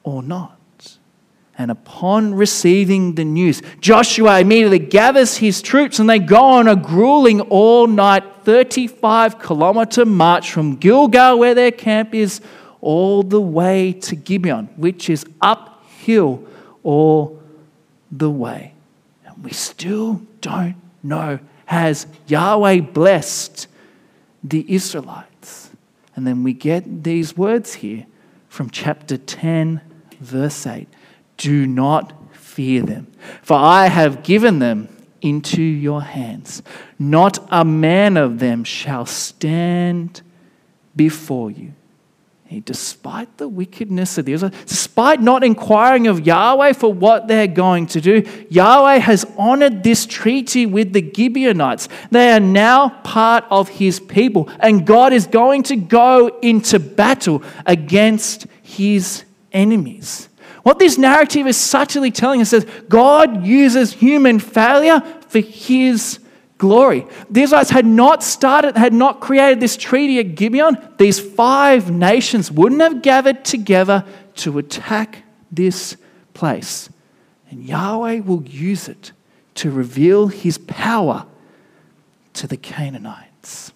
or 0.03 0.23
not? 0.23 0.60
And 1.61 1.71
upon 1.71 2.33
receiving 2.37 3.17
the 3.17 3.25
news, 3.27 3.61
Joshua 3.83 4.41
immediately 4.41 4.79
gathers 4.79 5.37
his 5.37 5.61
troops 5.61 5.99
and 5.99 6.09
they 6.09 6.19
go 6.19 6.43
on 6.43 6.67
a 6.67 6.75
grueling 6.75 7.43
all 7.43 7.87
night 7.87 8.25
35 8.45 9.39
kilometer 9.39 10.07
march 10.07 10.51
from 10.53 10.77
Gilgal, 10.77 11.39
where 11.39 11.55
their 11.55 11.71
camp 11.71 12.15
is, 12.15 12.41
all 12.81 13.23
the 13.23 13.43
way 13.43 13.93
to 13.93 14.17
Gibeon, 14.17 14.71
which 14.77 15.11
is 15.11 15.27
uphill 15.43 16.43
all 16.83 17.39
the 18.11 18.31
way. 18.31 18.73
And 19.27 19.45
we 19.45 19.51
still 19.51 20.23
don't 20.41 20.77
know 21.03 21.41
has 21.67 22.07
Yahweh 22.27 22.81
blessed 22.81 23.67
the 24.43 24.65
Israelites? 24.67 25.69
And 26.17 26.27
then 26.27 26.43
we 26.43 26.55
get 26.55 27.05
these 27.05 27.37
words 27.37 27.75
here 27.75 28.07
from 28.49 28.71
chapter 28.71 29.19
10, 29.19 29.83
verse 30.23 30.67
8 30.67 30.89
do 31.41 31.67
not 31.67 32.13
fear 32.37 32.83
them, 32.83 33.11
for 33.41 33.57
I 33.57 33.87
have 33.87 34.23
given 34.23 34.59
them 34.59 34.95
into 35.23 35.63
your 35.63 36.03
hands. 36.03 36.63
Not 36.99 37.39
a 37.51 37.65
man 37.65 38.19
of 38.19 38.39
them 38.39 38.63
shall 38.63 39.07
stand 39.07 40.21
before 40.95 41.51
you. 41.51 41.73
Despite 42.65 43.39
the 43.39 43.49
wickedness 43.49 44.19
of 44.19 44.25
the 44.25 44.53
despite 44.67 45.23
not 45.23 45.45
inquiring 45.45 46.09
of 46.09 46.27
Yahweh 46.27 46.73
for 46.73 46.93
what 46.93 47.29
they're 47.29 47.47
going 47.47 47.87
to 47.87 48.01
do, 48.01 48.25
Yahweh 48.51 48.99
has 48.99 49.25
honored 49.39 49.85
this 49.85 50.05
treaty 50.05 50.67
with 50.67 50.93
the 50.93 51.13
Gibeonites. 51.15 51.89
They 52.11 52.33
are 52.33 52.41
now 52.41 52.89
part 53.05 53.45
of 53.51 53.69
his 53.69 54.01
people, 54.01 54.51
and 54.59 54.85
God 54.85 55.13
is 55.13 55.29
going 55.29 55.63
to 55.65 55.77
go 55.77 56.39
into 56.43 56.81
battle 56.81 57.45
against 57.65 58.49
his 58.63 59.25
enemies. 59.53 60.29
What 60.63 60.79
this 60.79 60.99
narrative 60.99 61.47
is 61.47 61.57
subtly 61.57 62.11
telling 62.11 62.41
us 62.41 62.53
is 62.53 62.67
God 62.89 63.47
uses 63.47 63.93
human 63.93 64.39
failure 64.39 65.01
for 65.29 65.41
his 65.41 66.19
glory. 66.59 67.07
The 67.31 67.43
Israelites 67.43 67.71
had 67.71 67.87
not 67.87 68.23
started, 68.23 68.77
had 68.77 68.93
not 68.93 69.21
created 69.21 69.61
this 69.61 69.77
treaty 69.77 70.19
at 70.19 70.35
Gibeon, 70.35 70.77
these 70.99 71.19
five 71.19 71.91
nations 71.91 72.53
wouldn't 72.53 72.83
have 72.83 73.03
gathered 73.03 73.45
together 73.45 74.05
to 74.37 74.59
attack 74.59 75.25
this 75.51 75.97
place. 76.35 76.91
And 77.51 77.65
Yahweh 77.65 78.21
will 78.21 78.43
use 78.43 78.89
it 78.89 79.13
to 79.57 79.71
reveal 79.71 80.29
his 80.29 80.59
power 80.59 81.27
to 82.35 82.47
the 82.47 82.57
Canaanites. 82.57 83.73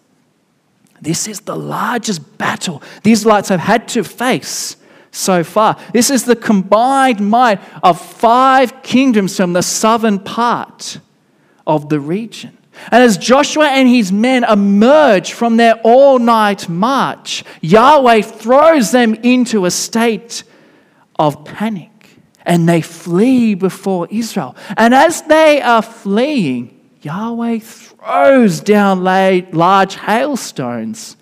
This 1.01 1.27
is 1.27 1.41
the 1.41 1.57
largest 1.57 2.39
battle 2.39 2.83
the 3.03 3.13
Israelites 3.13 3.49
have 3.49 3.61
had 3.61 3.89
to 3.89 4.05
face 4.05 4.77
so 5.15 5.45
far. 5.45 5.77
This 5.93 6.11
is 6.11 6.25
the 6.25 6.37
combined 6.37 7.21
might 7.21 7.61
of 7.83 8.01
five 8.01 8.83
kingdoms 8.83 9.37
from 9.37 9.53
the 9.53 9.63
southern 9.63 10.19
part 10.19 10.99
of 11.67 11.89
the 11.89 12.01
region. 12.01 12.59
And 12.91 13.03
as 13.03 13.17
Joshua 13.17 13.69
and 13.69 13.89
his 13.89 14.11
men 14.11 14.45
emerge 14.45 15.33
from 15.33 15.57
their 15.57 15.75
all 15.85 16.19
night 16.19 16.69
march, 16.69 17.45
Yahweh 17.61 18.23
throws 18.23 18.91
them 18.91 19.15
into 19.15 19.65
a 19.65 19.71
state 19.71 20.43
of 21.19 21.45
panic 21.45 21.91
and 22.45 22.69
they 22.69 22.83
flee 22.83 23.55
before 23.55 24.09
Israel. 24.11 24.57
And 24.77 24.93
as 24.93 25.23
they 25.23 25.63
are 25.63 25.83
fleeing, 25.83 26.79
Yahweh 27.03 27.61
throws 27.61 28.61
down 28.61 29.05
large 29.05 29.95
hailstones 29.95 31.17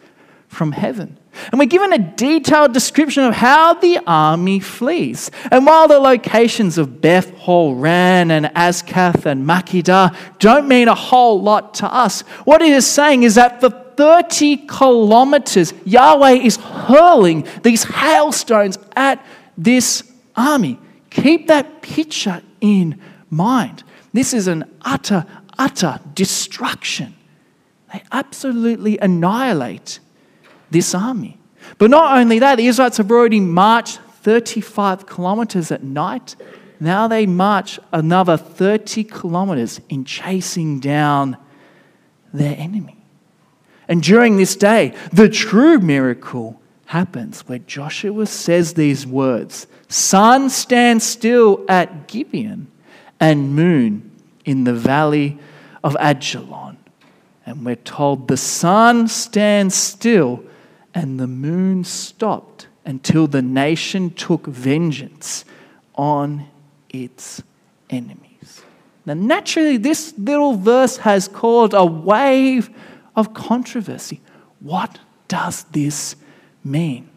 from 0.49 0.73
heaven. 0.73 1.19
And 1.51 1.59
we're 1.59 1.67
given 1.67 1.93
a 1.93 1.99
detailed 1.99 2.73
description 2.73 3.25
of 3.25 3.35
how 3.35 3.75
the 3.75 3.99
army 4.07 4.61
flees. 4.61 5.31
And 5.51 5.67
while 5.67 5.89
the 5.89 5.99
locations 5.99 6.79
of 6.79 7.01
Beth 7.01 7.31
Horon 7.39 8.31
and 8.31 8.47
Azekah 8.47 9.25
and 9.25 9.47
Makkedah 9.47 10.15
don't 10.39 10.69
mean 10.69 10.89
a 10.89 10.95
whole 10.95 11.41
lot 11.41 11.75
to 11.75 11.87
us, 11.87 12.21
what 12.45 12.61
it 12.63 12.73
is 12.73 12.87
saying 12.87 13.23
is 13.23 13.37
that 13.37 13.61
for 13.61 13.71
30 13.71 14.59
kilometers, 14.69 15.73
Yahweh 15.85 16.33
is 16.33 16.57
hurling 16.57 17.47
these 17.63 17.85
hailstones 17.85 18.79
at 18.95 19.25
this 19.57 20.03
army. 20.37 20.79
Keep 21.11 21.49
that 21.49 21.83
picture 21.83 22.43
in 22.61 23.01
mind. 23.31 23.85
This 24.13 24.35
is 24.35 24.49
an 24.49 24.65
utter, 24.83 25.27
utter 25.59 26.01
destruction. 26.15 27.15
They 27.93 28.03
absolutely 28.13 28.99
annihilate 28.99 30.01
this 30.73 30.95
army. 30.95 31.39
But 31.79 31.91
not 31.91 32.19
only 32.19 32.39
that, 32.41 32.57
the 32.57 32.67
Israelites 32.67 32.97
have 32.97 33.11
already 33.11 33.41
marched 33.41 34.01
35 34.23 35.07
kilometers 35.07 35.71
at 35.71 35.83
night. 35.83 36.37
Now 36.81 37.09
they 37.09 37.27
march 37.27 37.79
another 37.93 38.37
30 38.37 39.05
kilometers 39.05 39.81
in 39.89 40.05
chasing 40.05 40.81
down 40.81 41.37
their 42.33 42.57
enemy. 42.59 42.97
And 43.89 44.03
during 44.03 44.37
this 44.37 44.57
day, 44.57 44.95
the 45.13 45.29
true 45.29 45.79
miracle 45.79 46.61
happens 46.87 47.41
where 47.49 47.59
Joshua 47.59 48.27
says 48.27 48.75
these 48.75 49.07
words 49.07 49.67
Sun 49.89 50.51
stand 50.51 51.03
still 51.03 51.65
at 51.69 52.09
Gibeon, 52.09 52.69
and 53.21 53.55
moon 53.55 54.11
in 54.45 54.65
the 54.65 54.75
valley 54.75 55.39
of 55.85 55.97
Ajalon. 56.01 56.77
And 57.45 57.65
we're 57.65 57.77
told 57.77 58.29
the 58.29 58.37
sun 58.37 59.09
stands 59.09 59.75
still 59.75 60.45
and 60.95 61.19
the 61.19 61.27
moon 61.27 61.85
stopped 61.85 62.67
until 62.85 63.27
the 63.27 63.43
nation 63.43 64.11
took 64.11 64.47
vengeance 64.47 65.45
on 65.95 66.47
its 66.91 67.43
enemies. 67.91 68.63
Now, 69.05 69.15
naturally, 69.15 69.77
this 69.77 70.15
little 70.17 70.55
verse 70.55 70.99
has 70.99 71.29
caused 71.29 71.75
a 71.75 71.85
wave 71.85 72.71
of 73.17 73.35
controversy. 73.35 74.21
What 74.61 74.99
does 75.29 75.65
this 75.65 76.17
mean? 76.65 77.09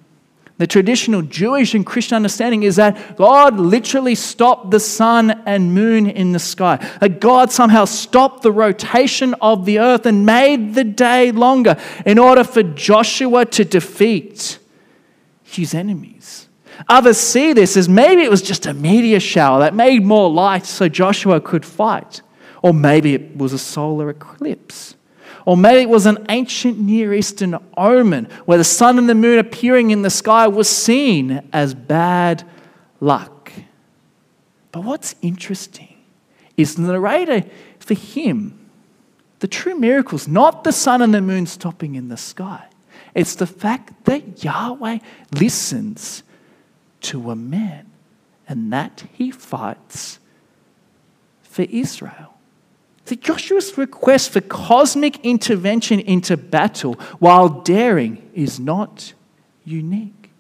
The 0.58 0.68
traditional 0.68 1.22
Jewish 1.22 1.74
and 1.74 1.86
Christian 1.86 2.16
understanding 2.16 2.64
is 2.64 2.78
that 2.78 3.18
God 3.18 3.60
literally 3.60 4.16
stopped 4.16 4.72
the 4.72 4.80
sun 4.80 5.32
and 5.46 5.74
moon 5.74 6.08
in 6.08 6.32
the 6.32 6.40
sky. 6.40 6.78
That 7.02 7.20
God 7.20 7.52
somehow 7.52 7.84
stopped 7.84 8.42
the 8.42 8.54
rotation 8.54 9.34
of 9.42 9.66
the 9.66 9.80
earth 9.80 10.06
and 10.06 10.26
made 10.26 10.74
the 10.74 10.86
day 10.86 11.32
longer 11.32 11.76
in 12.06 12.18
order 12.18 12.46
for 12.46 12.64
Joshua 12.64 13.46
to 13.48 13.66
defeat 13.66 14.60
his 15.44 15.74
enemies. 15.74 16.48
Others 16.88 17.18
see 17.18 17.52
this 17.52 17.76
as 17.76 17.90
maybe 17.90 18.22
it 18.22 18.30
was 18.30 18.42
just 18.42 18.66
a 18.66 18.74
meteor 18.74 19.20
shower 19.20 19.60
that 19.60 19.74
made 19.74 20.04
more 20.04 20.30
light 20.30 20.66
so 20.66 20.88
Joshua 20.88 21.42
could 21.42 21.66
fight. 21.66 22.22
Or 22.62 22.74
maybe 22.74 23.14
it 23.14 23.36
was 23.36 23.52
a 23.52 23.60
solar 23.60 24.10
eclipse. 24.10 24.96
Or 25.46 25.56
maybe 25.56 25.82
it 25.82 25.90
was 25.90 26.08
an 26.08 26.26
ancient 26.30 26.80
Near 26.80 27.14
Eastern 27.14 27.58
omen 27.78 28.28
where 28.46 28.58
the 28.58 28.64
sun 28.64 28.98
and 28.98 29.08
the 29.08 29.16
moon 29.16 29.38
appearing 29.38 29.92
in 29.92 30.02
the 30.02 30.10
sky 30.10 30.48
was 30.48 30.68
seen 30.68 31.48
as 31.54 31.76
bad 31.76 32.44
luck. 33.00 33.52
But 34.72 34.84
what's 34.84 35.16
interesting 35.22 35.96
is 36.58 36.76
the 36.76 36.82
narrator, 36.82 37.48
for 37.80 37.94
him, 37.94 38.60
the 39.40 39.48
true 39.48 39.76
miracle 39.76 40.16
is 40.16 40.28
not 40.28 40.64
the 40.64 40.72
sun 40.72 41.02
and 41.02 41.14
the 41.14 41.22
moon 41.22 41.46
stopping 41.46 41.96
in 41.96 42.08
the 42.08 42.18
sky. 42.18 42.66
It's 43.14 43.36
the 43.36 43.48
fact 43.48 44.06
that 44.06 44.44
Yahweh 44.44 45.00
listens 45.32 46.24
to 47.02 47.30
a 47.30 47.36
man 47.36 47.92
and 48.48 48.74
that 48.74 49.06
he 49.14 49.32
fights 49.32 50.20
for 51.44 51.64
Israel. 51.64 52.35
See, 53.06 53.16
Joshua's 53.16 53.78
request 53.78 54.32
for 54.32 54.42
cosmic 54.42 55.24
intervention 55.24 56.00
into 56.00 56.36
battle 56.38 56.94
while 57.20 57.50
daring 57.50 58.28
is 58.34 58.60
not 58.60 59.14
unique. 59.64 60.32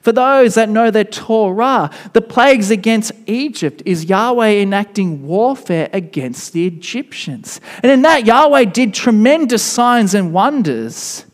For 0.00 0.12
those 0.12 0.56
that 0.56 0.68
know 0.68 0.90
their 0.90 1.04
Torah, 1.04 1.90
the 2.12 2.20
plagues 2.20 2.70
against 2.70 3.12
Egypt 3.26 3.82
is 3.86 4.04
Yahweh 4.06 4.60
enacting 4.60 5.26
warfare 5.26 5.88
against 5.92 6.52
the 6.52 6.66
Egyptians. 6.66 7.60
And 7.82 7.90
in 7.90 8.02
that, 8.02 8.26
Yahweh 8.26 8.64
did 8.64 8.92
tremendous 8.92 9.62
signs 9.62 10.12
and 10.14 10.32
wonders 10.32 11.24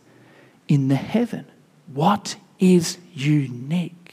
in 0.69 0.89
the 0.89 0.97
heaven. 0.97 1.47
What 1.93 2.37
is 2.59 2.99
unique? 3.15 4.06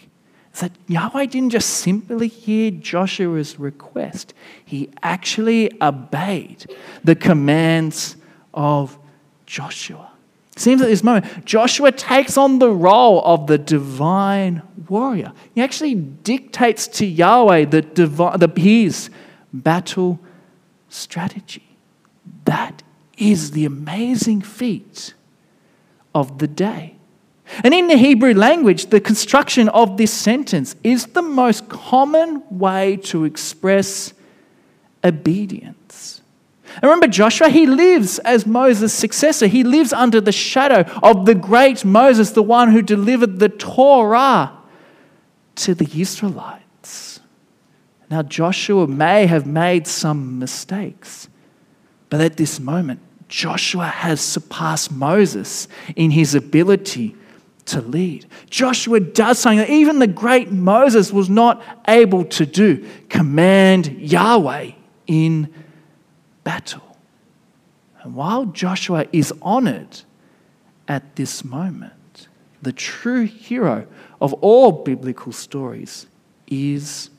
That 0.59 0.71
Yahweh 0.87 1.25
didn't 1.25 1.49
just 1.49 1.69
simply 1.69 2.27
hear 2.27 2.71
Joshua's 2.71 3.59
request, 3.59 4.33
he 4.63 4.89
actually 5.01 5.71
obeyed 5.81 6.65
the 7.03 7.15
commands 7.15 8.15
of 8.53 8.97
Joshua. 9.45 10.11
It 10.51 10.59
seems 10.59 10.81
at 10.81 10.87
this 10.87 11.03
moment, 11.03 11.45
Joshua 11.45 11.91
takes 11.91 12.37
on 12.37 12.59
the 12.59 12.69
role 12.69 13.23
of 13.25 13.47
the 13.47 13.57
divine 13.57 14.61
warrior. 14.87 15.33
He 15.55 15.61
actually 15.61 15.95
dictates 15.95 16.87
to 16.89 17.05
Yahweh 17.05 17.65
the, 17.65 17.81
divine, 17.81 18.39
the 18.39 18.51
his 18.55 19.09
battle 19.51 20.19
strategy. 20.89 21.63
That 22.45 22.83
is 23.17 23.51
the 23.51 23.65
amazing 23.65 24.41
feat 24.41 25.15
of 26.13 26.37
the 26.37 26.47
day. 26.47 26.97
And 27.63 27.73
in 27.73 27.87
the 27.87 27.97
Hebrew 27.97 28.33
language, 28.33 28.87
the 28.87 29.01
construction 29.01 29.69
of 29.69 29.97
this 29.97 30.11
sentence 30.11 30.75
is 30.83 31.07
the 31.07 31.21
most 31.21 31.69
common 31.69 32.43
way 32.49 32.97
to 33.03 33.25
express 33.25 34.13
obedience. 35.03 36.21
And 36.75 36.83
remember, 36.83 37.07
Joshua, 37.07 37.49
he 37.49 37.67
lives 37.67 38.17
as 38.19 38.47
Moses' 38.47 38.93
successor. 38.93 39.45
He 39.45 39.63
lives 39.63 39.93
under 39.93 40.19
the 40.19 40.31
shadow 40.31 40.89
of 41.03 41.25
the 41.25 41.35
great 41.35 41.85
Moses, 41.85 42.31
the 42.31 42.41
one 42.41 42.71
who 42.71 42.81
delivered 42.81 43.39
the 43.39 43.49
Torah 43.49 44.51
to 45.55 45.75
the 45.75 46.01
Israelites. 46.01 47.19
Now, 48.09 48.23
Joshua 48.23 48.87
may 48.87 49.27
have 49.27 49.45
made 49.45 49.85
some 49.85 50.39
mistakes, 50.39 51.27
but 52.09 52.21
at 52.21 52.37
this 52.37 52.59
moment, 52.59 53.01
Joshua 53.27 53.87
has 53.87 54.21
surpassed 54.21 54.91
Moses 54.91 55.67
in 55.95 56.11
his 56.11 56.33
ability 56.33 57.15
to 57.65 57.81
lead. 57.81 58.25
Joshua 58.49 58.99
does 58.99 59.39
something 59.39 59.59
that 59.59 59.69
even 59.69 59.99
the 59.99 60.07
great 60.07 60.51
Moses 60.51 61.11
was 61.13 61.29
not 61.29 61.63
able 61.87 62.25
to 62.25 62.45
do 62.45 62.87
command 63.09 63.87
Yahweh 63.99 64.71
in 65.07 65.53
battle. 66.43 66.97
And 68.01 68.15
while 68.15 68.45
Joshua 68.45 69.05
is 69.13 69.33
honored 69.41 70.01
at 70.87 71.15
this 71.15 71.43
moment, 71.43 72.27
the 72.61 72.73
true 72.73 73.25
hero 73.25 73.87
of 74.21 74.33
all 74.35 74.71
biblical 74.71 75.31
stories 75.31 76.07
is 76.47 77.09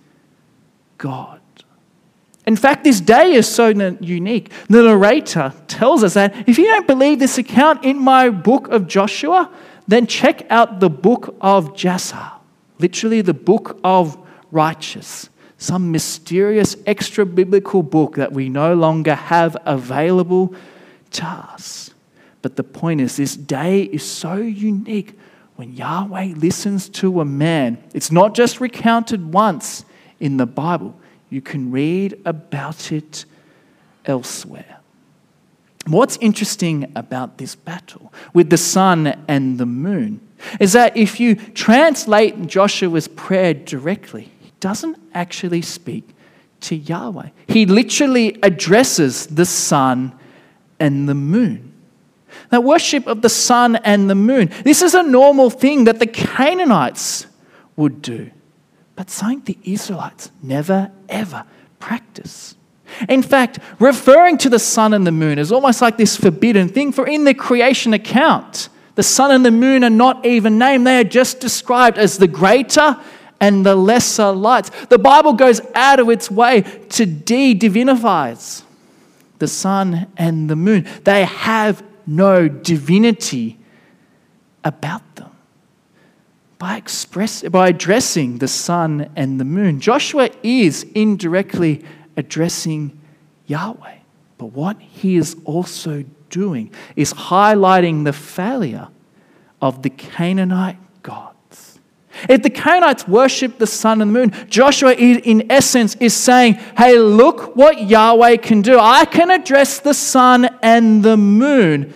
God. 0.98 1.40
In 2.46 2.56
fact, 2.56 2.84
this 2.84 3.00
day 3.00 3.32
is 3.32 3.48
so 3.48 3.68
unique. 3.68 4.52
The 4.68 4.82
narrator 4.82 5.54
tells 5.66 6.04
us 6.04 6.14
that 6.14 6.46
if 6.46 6.58
you 6.58 6.66
don't 6.66 6.86
believe 6.86 7.18
this 7.18 7.38
account 7.38 7.84
in 7.84 7.98
my 7.98 8.28
book 8.28 8.68
of 8.68 8.86
Joshua, 8.86 9.50
then 9.86 10.06
check 10.06 10.46
out 10.50 10.80
the 10.80 10.90
book 10.90 11.36
of 11.40 11.76
Jasher, 11.76 12.30
literally 12.78 13.20
the 13.20 13.34
book 13.34 13.78
of 13.84 14.16
righteous, 14.50 15.28
some 15.58 15.90
mysterious 15.90 16.76
extra 16.86 17.26
biblical 17.26 17.82
book 17.82 18.16
that 18.16 18.32
we 18.32 18.48
no 18.48 18.74
longer 18.74 19.14
have 19.14 19.56
available 19.66 20.54
to 21.12 21.24
us. 21.24 21.90
But 22.42 22.56
the 22.56 22.64
point 22.64 23.00
is, 23.00 23.16
this 23.16 23.36
day 23.36 23.82
is 23.82 24.02
so 24.02 24.36
unique 24.36 25.18
when 25.56 25.72
Yahweh 25.72 26.34
listens 26.36 26.88
to 26.90 27.20
a 27.20 27.24
man. 27.24 27.82
It's 27.94 28.10
not 28.10 28.34
just 28.34 28.60
recounted 28.60 29.32
once 29.32 29.84
in 30.20 30.36
the 30.36 30.46
Bible, 30.46 30.98
you 31.30 31.40
can 31.40 31.70
read 31.70 32.20
about 32.24 32.92
it 32.92 33.24
elsewhere. 34.04 34.78
What's 35.86 36.16
interesting 36.18 36.90
about 36.96 37.38
this 37.38 37.54
battle 37.54 38.12
with 38.32 38.50
the 38.50 38.56
sun 38.56 39.06
and 39.28 39.58
the 39.58 39.66
moon 39.66 40.20
is 40.58 40.72
that 40.72 40.96
if 40.96 41.20
you 41.20 41.36
translate 41.36 42.46
Joshua's 42.46 43.08
prayer 43.08 43.54
directly, 43.54 44.30
he 44.40 44.52
doesn't 44.60 44.98
actually 45.12 45.62
speak 45.62 46.08
to 46.60 46.76
Yahweh. 46.76 47.28
He 47.46 47.66
literally 47.66 48.38
addresses 48.42 49.26
the 49.26 49.44
sun 49.44 50.18
and 50.80 51.08
the 51.08 51.14
moon. 51.14 51.72
The 52.50 52.60
worship 52.60 53.06
of 53.06 53.22
the 53.22 53.28
sun 53.28 53.76
and 53.76 54.08
the 54.08 54.14
moon. 54.14 54.50
This 54.64 54.82
is 54.82 54.94
a 54.94 55.02
normal 55.02 55.50
thing 55.50 55.84
that 55.84 55.98
the 55.98 56.06
Canaanites 56.06 57.26
would 57.76 58.00
do, 58.00 58.30
but 58.96 59.10
something 59.10 59.42
the 59.42 59.58
Israelites 59.72 60.30
never 60.42 60.90
ever 61.08 61.44
practice. 61.78 62.56
In 63.08 63.22
fact, 63.22 63.58
referring 63.78 64.38
to 64.38 64.48
the 64.48 64.58
sun 64.58 64.94
and 64.94 65.06
the 65.06 65.12
moon 65.12 65.38
is 65.38 65.52
almost 65.52 65.82
like 65.82 65.96
this 65.96 66.16
forbidden 66.16 66.68
thing, 66.68 66.92
for 66.92 67.06
in 67.06 67.24
the 67.24 67.34
creation 67.34 67.94
account, 67.94 68.68
the 68.94 69.02
sun 69.02 69.30
and 69.30 69.44
the 69.44 69.50
moon 69.50 69.84
are 69.84 69.90
not 69.90 70.24
even 70.24 70.58
named. 70.58 70.86
They 70.86 71.00
are 71.00 71.04
just 71.04 71.40
described 71.40 71.98
as 71.98 72.18
the 72.18 72.28
greater 72.28 72.96
and 73.40 73.66
the 73.66 73.74
lesser 73.74 74.30
lights. 74.30 74.70
The 74.86 74.98
Bible 74.98 75.32
goes 75.32 75.60
out 75.74 76.00
of 76.00 76.08
its 76.08 76.30
way 76.30 76.62
to 76.90 77.06
de 77.06 77.54
divinifies 77.54 78.62
the 79.38 79.48
sun 79.48 80.06
and 80.16 80.48
the 80.48 80.56
moon. 80.56 80.86
They 81.04 81.24
have 81.24 81.82
no 82.06 82.48
divinity 82.48 83.58
about 84.62 85.16
them. 85.16 85.30
By, 86.58 86.76
express, 86.76 87.42
by 87.42 87.68
addressing 87.68 88.38
the 88.38 88.48
sun 88.48 89.10
and 89.16 89.38
the 89.38 89.44
moon, 89.44 89.80
Joshua 89.80 90.30
is 90.42 90.84
indirectly 90.94 91.84
addressing 92.16 93.00
Yahweh. 93.46 93.96
But 94.38 94.46
what 94.46 94.80
he 94.80 95.16
is 95.16 95.36
also 95.44 96.04
doing 96.30 96.72
is 96.96 97.12
highlighting 97.12 98.04
the 98.04 98.12
failure 98.12 98.88
of 99.60 99.82
the 99.82 99.90
Canaanite 99.90 100.78
gods. 101.02 101.78
If 102.28 102.42
the 102.42 102.50
Canaanites 102.50 103.08
worship 103.08 103.58
the 103.58 103.66
sun 103.66 104.00
and 104.00 104.10
the 104.10 104.20
moon, 104.20 104.46
Joshua, 104.48 104.92
in 104.92 105.50
essence, 105.50 105.94
is 105.96 106.14
saying, 106.14 106.54
Hey, 106.76 106.98
look 106.98 107.56
what 107.56 107.88
Yahweh 107.88 108.36
can 108.36 108.62
do. 108.62 108.78
I 108.78 109.04
can 109.04 109.30
address 109.30 109.80
the 109.80 109.94
sun 109.94 110.48
and 110.62 111.02
the 111.02 111.16
moon, 111.16 111.92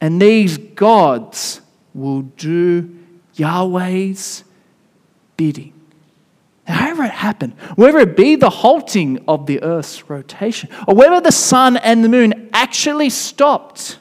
and 0.00 0.20
these 0.20 0.56
gods 0.56 1.60
will 1.94 2.22
do 2.22 2.96
Yahweh's 3.34 4.44
bidding. 5.36 5.77
However, 6.68 7.04
it 7.04 7.10
happened, 7.10 7.54
whether 7.76 7.98
it 7.98 8.16
be 8.16 8.36
the 8.36 8.50
halting 8.50 9.24
of 9.26 9.46
the 9.46 9.62
earth's 9.62 10.10
rotation, 10.10 10.68
or 10.86 10.94
whether 10.94 11.20
the 11.20 11.32
sun 11.32 11.76
and 11.78 12.04
the 12.04 12.08
moon 12.08 12.50
actually 12.52 13.10
stopped 13.10 13.98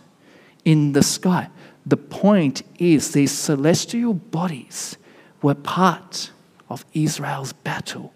in 0.65 0.91
the 0.91 1.03
sky, 1.03 1.49
the 1.85 1.97
point 1.97 2.63
is 2.77 3.13
these 3.13 3.31
celestial 3.31 4.13
bodies 4.13 4.97
were 5.41 5.55
part 5.55 6.31
of 6.69 6.85
Israel's 6.93 7.53
battle 7.53 8.13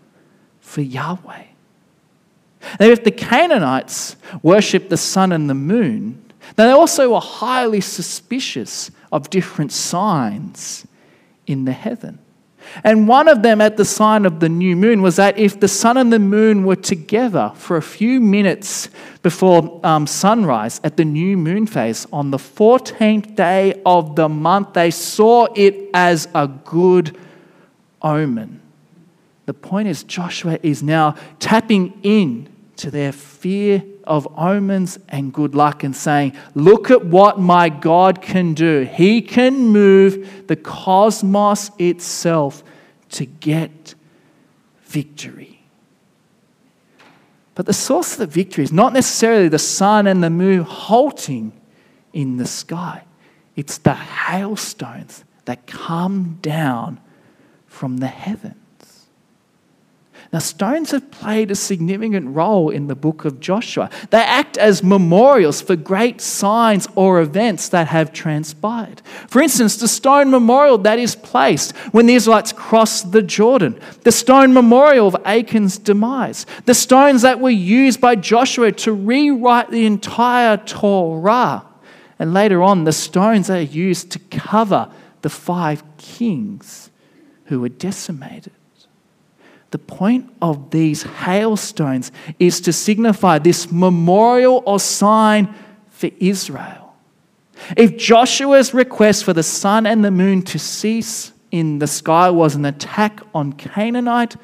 for 0.59 0.81
Yahweh. 0.81 1.43
Now, 2.79 2.85
if 2.87 3.03
the 3.03 3.11
Canaanites 3.11 4.17
worshipped 4.43 4.89
the 4.89 4.97
sun 4.97 5.31
and 5.31 5.49
the 5.49 5.55
moon, 5.55 6.21
then 6.57 6.67
they 6.67 6.73
also 6.73 7.13
were 7.13 7.21
highly 7.21 7.81
suspicious 7.81 8.91
of 9.11 9.29
different 9.29 9.71
signs 9.71 10.85
in 11.47 11.65
the 11.65 11.71
heaven. 11.71 12.19
And 12.83 13.07
one 13.07 13.27
of 13.27 13.43
them 13.43 13.61
at 13.61 13.77
the 13.77 13.85
sign 13.85 14.25
of 14.25 14.39
the 14.39 14.49
new 14.49 14.75
moon 14.75 15.01
was 15.01 15.17
that 15.17 15.37
if 15.37 15.59
the 15.59 15.67
sun 15.67 15.97
and 15.97 16.11
the 16.11 16.19
moon 16.19 16.63
were 16.65 16.75
together 16.75 17.51
for 17.55 17.77
a 17.77 17.81
few 17.81 18.19
minutes 18.19 18.89
before 19.23 19.79
um, 19.85 20.07
sunrise 20.07 20.81
at 20.83 20.97
the 20.97 21.05
new 21.05 21.37
moon 21.37 21.67
phase 21.67 22.07
on 22.11 22.31
the 22.31 22.37
14th 22.37 23.35
day 23.35 23.81
of 23.85 24.15
the 24.15 24.29
month, 24.29 24.73
they 24.73 24.91
saw 24.91 25.47
it 25.55 25.89
as 25.93 26.27
a 26.33 26.47
good 26.47 27.17
omen. 28.01 28.61
The 29.45 29.53
point 29.53 29.87
is, 29.87 30.03
Joshua 30.03 30.59
is 30.63 30.81
now 30.81 31.15
tapping 31.39 31.99
in 32.03 32.47
to 32.77 32.89
their 32.89 33.11
fear 33.11 33.83
of 34.11 34.27
omens 34.37 34.99
and 35.07 35.31
good 35.31 35.55
luck 35.55 35.85
and 35.85 35.95
saying, 35.95 36.35
Look 36.53 36.91
at 36.91 37.05
what 37.05 37.39
my 37.39 37.69
God 37.69 38.21
can 38.21 38.53
do. 38.53 38.81
He 38.81 39.21
can 39.21 39.67
move 39.67 40.47
the 40.47 40.57
cosmos 40.57 41.71
itself 41.79 42.61
to 43.11 43.25
get 43.25 43.95
victory. 44.83 45.61
But 47.55 47.65
the 47.67 47.73
source 47.73 48.11
of 48.13 48.19
the 48.19 48.27
victory 48.27 48.65
is 48.65 48.73
not 48.73 48.91
necessarily 48.91 49.47
the 49.47 49.57
sun 49.57 50.07
and 50.07 50.21
the 50.21 50.29
moon 50.29 50.63
halting 50.63 51.53
in 52.11 52.35
the 52.35 52.47
sky, 52.47 53.05
it's 53.55 53.77
the 53.77 53.93
hailstones 53.93 55.23
that 55.45 55.67
come 55.67 56.37
down 56.41 56.99
from 57.65 57.97
the 57.97 58.07
heaven. 58.07 58.60
Now, 60.33 60.39
stones 60.39 60.91
have 60.91 61.11
played 61.11 61.51
a 61.51 61.55
significant 61.55 62.33
role 62.33 62.69
in 62.69 62.87
the 62.87 62.95
book 62.95 63.25
of 63.25 63.41
Joshua. 63.41 63.89
They 64.11 64.21
act 64.21 64.57
as 64.57 64.81
memorials 64.81 65.61
for 65.61 65.75
great 65.75 66.21
signs 66.21 66.87
or 66.95 67.19
events 67.19 67.67
that 67.69 67.87
have 67.87 68.13
transpired. 68.13 69.01
For 69.27 69.41
instance, 69.41 69.75
the 69.75 69.89
stone 69.89 70.31
memorial 70.31 70.77
that 70.79 70.99
is 70.99 71.17
placed 71.17 71.75
when 71.91 72.05
the 72.05 72.15
Israelites 72.15 72.53
crossed 72.53 73.11
the 73.11 73.21
Jordan, 73.21 73.77
the 74.03 74.11
stone 74.13 74.53
memorial 74.53 75.07
of 75.07 75.17
Achan's 75.25 75.77
demise, 75.77 76.45
the 76.65 76.73
stones 76.73 77.23
that 77.23 77.41
were 77.41 77.49
used 77.49 77.99
by 77.99 78.15
Joshua 78.15 78.71
to 78.71 78.93
rewrite 78.93 79.69
the 79.69 79.85
entire 79.85 80.55
Torah, 80.55 81.65
and 82.19 82.33
later 82.33 82.63
on, 82.63 82.85
the 82.85 82.93
stones 82.93 83.47
that 83.47 83.57
are 83.57 83.61
used 83.61 84.11
to 84.11 84.19
cover 84.19 84.89
the 85.23 85.29
five 85.29 85.83
kings 85.97 86.89
who 87.45 87.59
were 87.59 87.69
decimated. 87.69 88.53
The 89.71 89.79
point 89.79 90.31
of 90.41 90.69
these 90.69 91.03
hailstones 91.03 92.11
is 92.39 92.61
to 92.61 92.73
signify 92.73 93.39
this 93.39 93.71
memorial 93.71 94.61
or 94.65 94.79
sign 94.79 95.53
for 95.89 96.09
Israel. 96.19 96.93
If 97.77 97.95
Joshua's 97.97 98.73
request 98.73 99.23
for 99.23 99.33
the 99.33 99.43
sun 99.43 99.85
and 99.85 100.03
the 100.03 100.11
moon 100.11 100.41
to 100.43 100.59
cease 100.59 101.31
in 101.51 101.79
the 101.79 101.87
sky 101.87 102.29
was 102.29 102.55
an 102.55 102.65
attack 102.65 103.21
on 103.33 103.53
Canaanite 103.53 104.35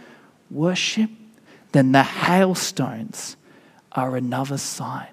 worship, 0.50 1.10
then 1.72 1.92
the 1.92 2.04
hailstones 2.04 3.36
are 3.92 4.16
another 4.16 4.58
sign. 4.58 5.08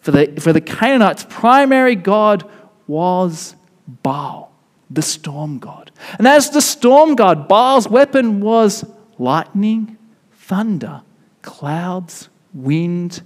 For 0.00 0.10
the, 0.10 0.40
for 0.40 0.52
the 0.52 0.60
Canaanites, 0.60 1.26
primary 1.28 1.94
god 1.94 2.48
was 2.86 3.54
Baal, 3.86 4.52
the 4.90 5.02
storm 5.02 5.58
god. 5.58 5.90
And 6.18 6.26
as 6.26 6.50
the 6.50 6.60
storm 6.60 7.14
god, 7.14 7.48
Baal's 7.48 7.88
weapon 7.88 8.40
was 8.40 8.84
lightning, 9.18 9.96
thunder, 10.32 11.02
clouds, 11.42 12.28
wind, 12.52 13.22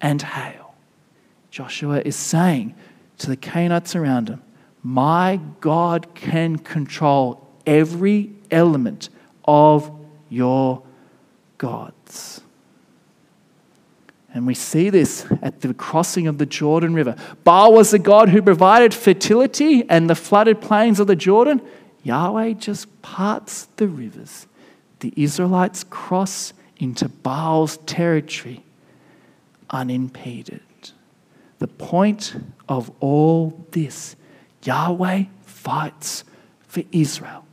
and 0.00 0.22
hail. 0.22 0.74
Joshua 1.50 2.00
is 2.00 2.16
saying 2.16 2.74
to 3.18 3.28
the 3.28 3.36
Canaanites 3.36 3.94
around 3.94 4.28
him, 4.28 4.42
My 4.82 5.40
God 5.60 6.14
can 6.14 6.58
control 6.58 7.46
every 7.66 8.32
element 8.50 9.08
of 9.44 9.90
your 10.28 10.82
gods. 11.58 12.40
And 14.34 14.46
we 14.46 14.54
see 14.54 14.88
this 14.88 15.26
at 15.42 15.60
the 15.60 15.74
crossing 15.74 16.26
of 16.26 16.38
the 16.38 16.46
Jordan 16.46 16.94
River. 16.94 17.16
Baal 17.44 17.74
was 17.74 17.90
the 17.90 17.98
God 17.98 18.30
who 18.30 18.40
provided 18.40 18.94
fertility 18.94 19.88
and 19.90 20.08
the 20.08 20.14
flooded 20.14 20.60
plains 20.62 20.98
of 21.00 21.06
the 21.06 21.16
Jordan. 21.16 21.60
Yahweh 22.02 22.54
just 22.54 23.02
parts 23.02 23.66
the 23.76 23.86
rivers 23.86 24.46
the 25.02 25.12
Israelites 25.16 25.84
cross 25.90 26.52
into 26.78 27.08
Baal's 27.08 27.76
territory 27.78 28.64
unimpeded. 29.68 30.60
The 31.58 31.66
point 31.66 32.34
of 32.68 32.90
all 33.00 33.66
this 33.72 34.14
Yahweh 34.62 35.24
fights 35.42 36.24
for 36.68 36.84
Israel. 36.92 37.44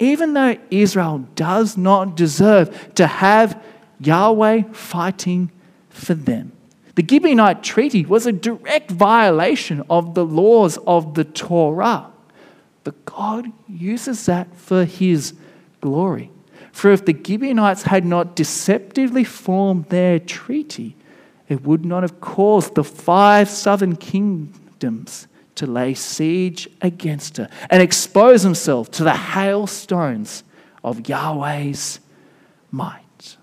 Even 0.00 0.34
though 0.34 0.56
Israel 0.70 1.26
does 1.36 1.76
not 1.76 2.16
deserve 2.16 2.94
to 2.94 3.06
have 3.06 3.62
Yahweh 4.00 4.62
fighting 4.72 5.52
for 5.88 6.14
them. 6.14 6.52
The 6.96 7.04
Gibeonite 7.04 7.62
Treaty 7.62 8.04
was 8.04 8.26
a 8.26 8.32
direct 8.32 8.90
violation 8.90 9.84
of 9.88 10.14
the 10.14 10.24
laws 10.24 10.76
of 10.86 11.14
the 11.14 11.24
Torah. 11.24 12.10
But 12.82 13.04
God 13.04 13.52
uses 13.68 14.26
that 14.26 14.54
for 14.56 14.84
His 14.84 15.34
glory. 15.80 16.30
For 16.76 16.92
if 16.92 17.06
the 17.06 17.16
Gibeonites 17.18 17.84
had 17.84 18.04
not 18.04 18.36
deceptively 18.36 19.24
formed 19.24 19.86
their 19.86 20.18
treaty, 20.18 20.94
it 21.48 21.64
would 21.64 21.86
not 21.86 22.02
have 22.02 22.20
caused 22.20 22.74
the 22.74 22.84
five 22.84 23.48
southern 23.48 23.96
kingdoms 23.96 25.26
to 25.54 25.66
lay 25.66 25.94
siege 25.94 26.68
against 26.82 27.38
her 27.38 27.48
and 27.70 27.82
expose 27.82 28.42
themselves 28.42 28.90
to 28.90 29.04
the 29.04 29.16
hailstones 29.16 30.44
of 30.84 31.08
Yahweh's 31.08 31.98
might. 32.70 33.36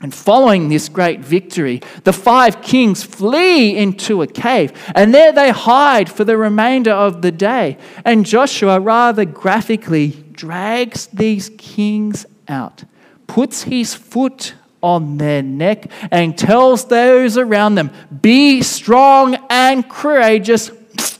And 0.00 0.14
following 0.14 0.70
this 0.70 0.88
great 0.88 1.20
victory, 1.20 1.82
the 2.04 2.14
five 2.14 2.62
kings 2.62 3.02
flee 3.02 3.76
into 3.76 4.22
a 4.22 4.26
cave, 4.26 4.72
and 4.94 5.12
there 5.12 5.32
they 5.32 5.50
hide 5.50 6.08
for 6.08 6.24
the 6.24 6.38
remainder 6.38 6.92
of 6.92 7.20
the 7.20 7.32
day. 7.32 7.76
And 8.06 8.24
Joshua 8.24 8.80
rather 8.80 9.26
graphically 9.26 10.24
drags 10.32 11.08
these 11.08 11.50
kings 11.58 12.24
out, 12.48 12.84
puts 13.26 13.62
his 13.62 13.94
foot 13.94 14.54
on 14.82 15.18
their 15.18 15.42
neck, 15.42 15.90
and 16.10 16.38
tells 16.38 16.86
those 16.86 17.36
around 17.36 17.74
them, 17.74 17.90
Be 18.22 18.62
strong 18.62 19.36
and 19.50 19.88
courageous, 19.88 20.70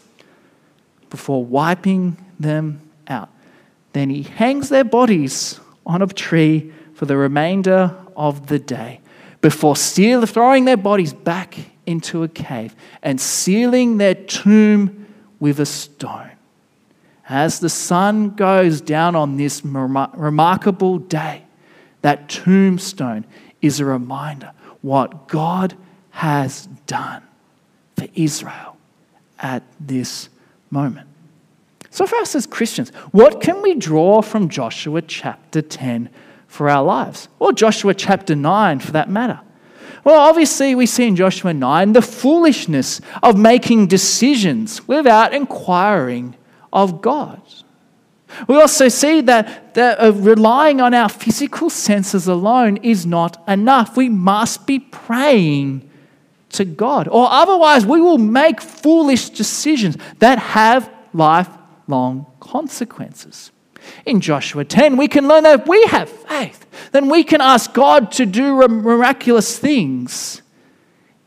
before 1.10 1.44
wiping 1.44 2.16
them 2.38 2.80
out. 3.08 3.30
Then 3.92 4.10
he 4.10 4.22
hangs 4.22 4.68
their 4.68 4.84
bodies 4.84 5.58
on 5.84 6.02
a 6.02 6.06
tree 6.06 6.72
for 6.94 7.06
the 7.06 7.16
remainder 7.16 7.96
of 8.16 8.46
the 8.46 8.58
day 8.58 9.00
before 9.40 9.76
throwing 10.26 10.64
their 10.64 10.76
bodies 10.76 11.12
back 11.12 11.56
into 11.86 12.22
a 12.22 12.28
cave 12.28 12.74
and 13.02 13.20
sealing 13.20 13.96
their 13.96 14.14
tomb 14.14 15.06
with 15.40 15.60
a 15.60 15.66
stone. 15.66 16.27
As 17.28 17.60
the 17.60 17.68
sun 17.68 18.30
goes 18.30 18.80
down 18.80 19.14
on 19.14 19.36
this 19.36 19.64
remarkable 19.64 20.98
day, 20.98 21.44
that 22.02 22.28
tombstone 22.28 23.26
is 23.60 23.80
a 23.80 23.84
reminder 23.84 24.52
what 24.80 25.28
God 25.28 25.76
has 26.10 26.66
done 26.86 27.22
for 27.96 28.06
Israel 28.14 28.76
at 29.38 29.62
this 29.78 30.28
moment. 30.70 31.08
So, 31.90 32.06
for 32.06 32.16
us 32.16 32.34
as 32.34 32.46
Christians, 32.46 32.90
what 33.10 33.40
can 33.40 33.60
we 33.62 33.74
draw 33.74 34.22
from 34.22 34.48
Joshua 34.48 35.02
chapter 35.02 35.60
10 35.60 36.10
for 36.48 36.68
our 36.68 36.82
lives, 36.82 37.28
or 37.38 37.52
Joshua 37.52 37.94
chapter 37.94 38.34
9 38.34 38.80
for 38.80 38.92
that 38.92 39.08
matter. 39.08 39.40
Well, 40.02 40.18
obviously, 40.18 40.74
we 40.74 40.86
see 40.86 41.06
in 41.06 41.14
Joshua 41.14 41.52
9 41.52 41.92
the 41.92 42.02
foolishness 42.02 43.00
of 43.22 43.38
making 43.38 43.88
decisions 43.88 44.88
without 44.88 45.34
inquiring 45.34 46.34
of 46.72 47.00
God. 47.00 47.40
We 48.46 48.60
also 48.60 48.88
see 48.88 49.20
that, 49.22 49.74
that 49.74 49.98
uh, 50.00 50.12
relying 50.12 50.80
on 50.80 50.94
our 50.94 51.08
physical 51.08 51.70
senses 51.70 52.26
alone 52.26 52.76
is 52.78 53.06
not 53.06 53.42
enough. 53.48 53.96
We 53.96 54.08
must 54.08 54.66
be 54.66 54.78
praying 54.78 55.88
to 56.50 56.64
God, 56.64 57.08
or 57.08 57.28
otherwise, 57.30 57.84
we 57.84 58.00
will 58.00 58.18
make 58.18 58.60
foolish 58.60 59.30
decisions 59.30 59.98
that 60.18 60.38
have 60.38 60.90
lifelong 61.12 62.26
consequences. 62.40 63.50
In 64.06 64.20
Joshua 64.20 64.64
10, 64.64 64.96
we 64.96 65.08
can 65.08 65.28
learn 65.28 65.42
that 65.44 65.60
if 65.60 65.66
we 65.66 65.84
have 65.86 66.08
faith, 66.08 66.66
then 66.92 67.10
we 67.10 67.22
can 67.22 67.40
ask 67.40 67.72
God 67.72 68.12
to 68.12 68.26
do 68.26 68.66
miraculous 68.66 69.58
things 69.58 70.42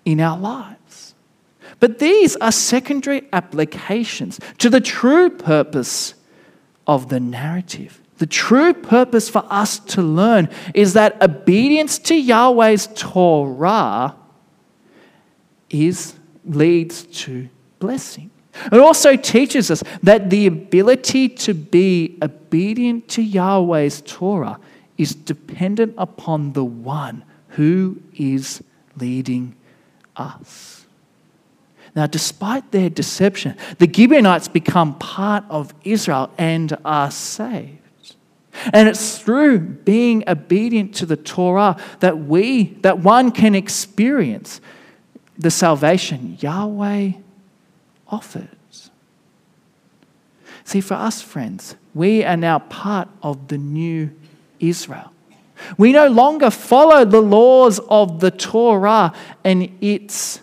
in 0.05 0.19
our 0.19 0.37
lives. 0.37 0.80
But 1.81 1.97
these 1.97 2.35
are 2.37 2.51
secondary 2.51 3.27
applications 3.33 4.39
to 4.59 4.69
the 4.69 4.79
true 4.79 5.31
purpose 5.31 6.13
of 6.85 7.09
the 7.09 7.19
narrative. 7.19 7.99
The 8.19 8.27
true 8.27 8.71
purpose 8.71 9.29
for 9.29 9.43
us 9.49 9.79
to 9.79 10.03
learn 10.03 10.47
is 10.75 10.93
that 10.93 11.19
obedience 11.23 11.97
to 11.99 12.15
Yahweh's 12.15 12.87
Torah 12.95 14.15
is, 15.71 16.13
leads 16.45 17.03
to 17.23 17.49
blessing. 17.79 18.29
It 18.71 18.79
also 18.79 19.15
teaches 19.15 19.71
us 19.71 19.83
that 20.03 20.29
the 20.29 20.45
ability 20.45 21.29
to 21.29 21.55
be 21.55 22.19
obedient 22.21 23.07
to 23.09 23.23
Yahweh's 23.23 24.03
Torah 24.05 24.59
is 24.99 25.15
dependent 25.15 25.95
upon 25.97 26.53
the 26.53 26.65
one 26.65 27.23
who 27.49 27.99
is 28.13 28.63
leading 28.97 29.55
us. 30.15 30.85
Now, 31.95 32.07
despite 32.07 32.71
their 32.71 32.89
deception, 32.89 33.57
the 33.77 33.91
Gibeonites 33.91 34.47
become 34.47 34.97
part 34.97 35.43
of 35.49 35.73
Israel 35.83 36.31
and 36.37 36.77
are 36.85 37.11
saved. 37.11 37.79
And 38.73 38.87
it's 38.87 39.17
through 39.17 39.59
being 39.59 40.23
obedient 40.27 40.95
to 40.95 41.05
the 41.05 41.17
Torah 41.17 41.77
that 41.99 42.17
we, 42.17 42.75
that 42.81 42.99
one 42.99 43.31
can 43.31 43.55
experience 43.55 44.61
the 45.37 45.51
salvation 45.51 46.37
Yahweh 46.39 47.11
offers. 48.07 48.91
See, 50.63 50.81
for 50.81 50.93
us, 50.93 51.21
friends, 51.21 51.75
we 51.93 52.23
are 52.23 52.37
now 52.37 52.59
part 52.59 53.09
of 53.21 53.47
the 53.47 53.57
new 53.57 54.11
Israel. 54.59 55.11
We 55.77 55.91
no 55.91 56.07
longer 56.07 56.49
follow 56.49 57.05
the 57.05 57.21
laws 57.21 57.79
of 57.89 58.19
the 58.19 58.31
Torah 58.31 59.13
and 59.43 59.75
its 59.81 60.41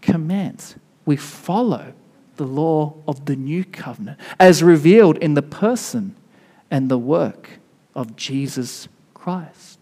commands. 0.00 0.76
We 1.10 1.16
follow 1.16 1.92
the 2.36 2.46
law 2.46 2.94
of 3.08 3.24
the 3.24 3.34
new 3.34 3.64
covenant 3.64 4.20
as 4.38 4.62
revealed 4.62 5.18
in 5.18 5.34
the 5.34 5.42
person 5.42 6.14
and 6.70 6.88
the 6.88 6.98
work 6.98 7.58
of 7.96 8.14
Jesus 8.14 8.86
Christ. 9.12 9.80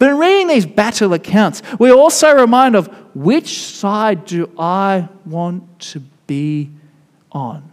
But 0.00 0.10
in 0.10 0.18
reading 0.18 0.48
these 0.48 0.66
battle 0.66 1.12
accounts, 1.12 1.62
we 1.78 1.92
also 1.92 2.32
remind 2.34 2.74
of 2.74 2.88
which 3.14 3.56
side 3.56 4.24
do 4.24 4.50
I 4.58 5.08
want 5.24 5.78
to 5.92 6.00
be 6.26 6.72
on. 7.30 7.70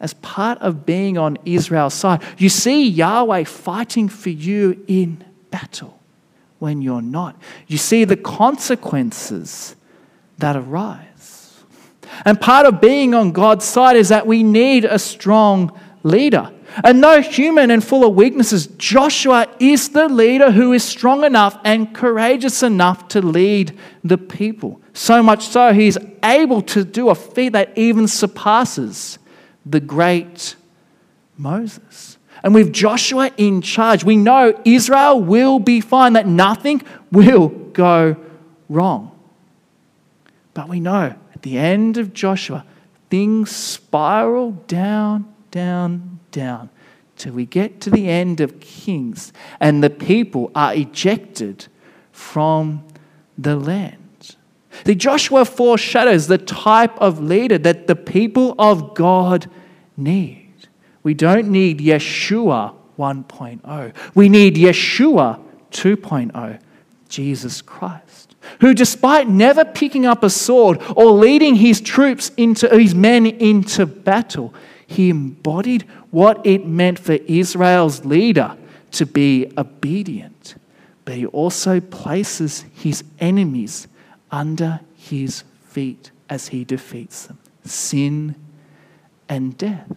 As 0.00 0.14
part 0.14 0.56
of 0.62 0.86
being 0.86 1.18
on 1.18 1.36
Israel's 1.44 1.92
side, 1.92 2.22
you 2.38 2.48
see 2.48 2.88
Yahweh 2.88 3.44
fighting 3.44 4.08
for 4.08 4.30
you 4.30 4.82
in 4.88 5.22
battle 5.50 6.00
when 6.58 6.80
you're 6.80 7.02
not. 7.02 7.36
You 7.66 7.76
see 7.76 8.04
the 8.04 8.16
consequences 8.16 9.76
that 10.38 10.56
arise. 10.56 11.04
And 12.24 12.40
part 12.40 12.66
of 12.66 12.80
being 12.80 13.14
on 13.14 13.32
God's 13.32 13.64
side 13.64 13.96
is 13.96 14.08
that 14.08 14.26
we 14.26 14.42
need 14.42 14.84
a 14.84 14.98
strong 14.98 15.78
leader. 16.02 16.50
And 16.84 17.02
though 17.02 17.22
human 17.22 17.70
and 17.70 17.82
full 17.82 18.06
of 18.06 18.14
weaknesses, 18.14 18.66
Joshua 18.66 19.46
is 19.58 19.90
the 19.90 20.08
leader 20.08 20.50
who 20.50 20.72
is 20.72 20.84
strong 20.84 21.24
enough 21.24 21.58
and 21.64 21.94
courageous 21.94 22.62
enough 22.62 23.08
to 23.08 23.20
lead 23.20 23.76
the 24.04 24.18
people. 24.18 24.80
So 24.92 25.22
much 25.22 25.46
so, 25.46 25.72
he's 25.72 25.98
able 26.22 26.62
to 26.62 26.84
do 26.84 27.08
a 27.08 27.14
feat 27.14 27.50
that 27.50 27.76
even 27.76 28.06
surpasses 28.06 29.18
the 29.64 29.80
great 29.80 30.56
Moses. 31.36 32.18
And 32.42 32.54
with 32.54 32.72
Joshua 32.72 33.30
in 33.36 33.62
charge, 33.62 34.04
we 34.04 34.16
know 34.16 34.60
Israel 34.64 35.20
will 35.20 35.58
be 35.58 35.80
fine, 35.80 36.12
that 36.12 36.26
nothing 36.26 36.82
will 37.10 37.48
go 37.48 38.16
wrong. 38.68 39.12
But 40.54 40.68
we 40.68 40.80
know 40.80 41.14
at 41.38 41.42
the 41.42 41.56
end 41.56 41.98
of 41.98 42.12
Joshua, 42.12 42.64
things 43.10 43.54
spiral 43.54 44.50
down, 44.66 45.32
down, 45.52 46.18
down 46.32 46.68
till 47.16 47.32
we 47.34 47.46
get 47.46 47.80
to 47.82 47.90
the 47.90 48.08
end 48.08 48.40
of 48.40 48.58
Kings 48.58 49.32
and 49.60 49.80
the 49.80 49.88
people 49.88 50.50
are 50.56 50.74
ejected 50.74 51.68
from 52.10 52.84
the 53.38 53.54
land. 53.54 54.34
The 54.82 54.96
Joshua 54.96 55.44
foreshadows 55.44 56.26
the 56.26 56.38
type 56.38 56.98
of 56.98 57.20
leader 57.20 57.56
that 57.58 57.86
the 57.86 57.94
people 57.94 58.56
of 58.58 58.96
God 58.96 59.48
need. 59.96 60.66
We 61.04 61.14
don't 61.14 61.52
need 61.52 61.78
Yeshua 61.78 62.74
1.0. 62.98 63.94
We 64.16 64.28
need 64.28 64.56
Yeshua 64.56 65.40
2.0, 65.70 66.60
Jesus 67.08 67.62
Christ, 67.62 68.27
who, 68.60 68.74
despite 68.74 69.28
never 69.28 69.64
picking 69.64 70.06
up 70.06 70.22
a 70.22 70.30
sword 70.30 70.80
or 70.96 71.10
leading 71.12 71.56
his 71.56 71.80
troops 71.80 72.30
into 72.36 72.68
his 72.68 72.94
men 72.94 73.26
into 73.26 73.86
battle, 73.86 74.54
he 74.86 75.10
embodied 75.10 75.82
what 76.10 76.44
it 76.46 76.66
meant 76.66 76.98
for 76.98 77.12
Israel's 77.12 78.04
leader 78.04 78.56
to 78.92 79.06
be 79.06 79.52
obedient, 79.58 80.54
but 81.04 81.14
he 81.14 81.26
also 81.26 81.80
places 81.80 82.64
his 82.74 83.04
enemies 83.20 83.86
under 84.30 84.80
his 84.96 85.44
feet 85.66 86.10
as 86.28 86.48
he 86.48 86.64
defeats 86.64 87.26
them 87.26 87.38
sin 87.64 88.34
and 89.28 89.56
death. 89.58 89.90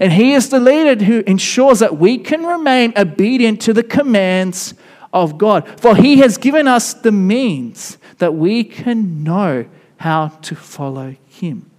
And 0.00 0.12
he 0.12 0.32
is 0.32 0.48
the 0.48 0.60
leader 0.60 1.04
who 1.04 1.20
ensures 1.20 1.80
that 1.80 1.98
we 1.98 2.18
can 2.18 2.44
remain 2.44 2.92
obedient 2.96 3.60
to 3.62 3.72
the 3.72 3.82
commands 3.82 4.74
of 5.12 5.38
God. 5.38 5.80
For 5.80 5.96
he 5.96 6.18
has 6.18 6.38
given 6.38 6.66
us 6.66 6.94
the 6.94 7.12
means 7.12 7.98
that 8.18 8.34
we 8.34 8.64
can 8.64 9.22
know 9.22 9.66
how 9.98 10.28
to 10.28 10.54
follow 10.54 11.16
him 11.28 11.70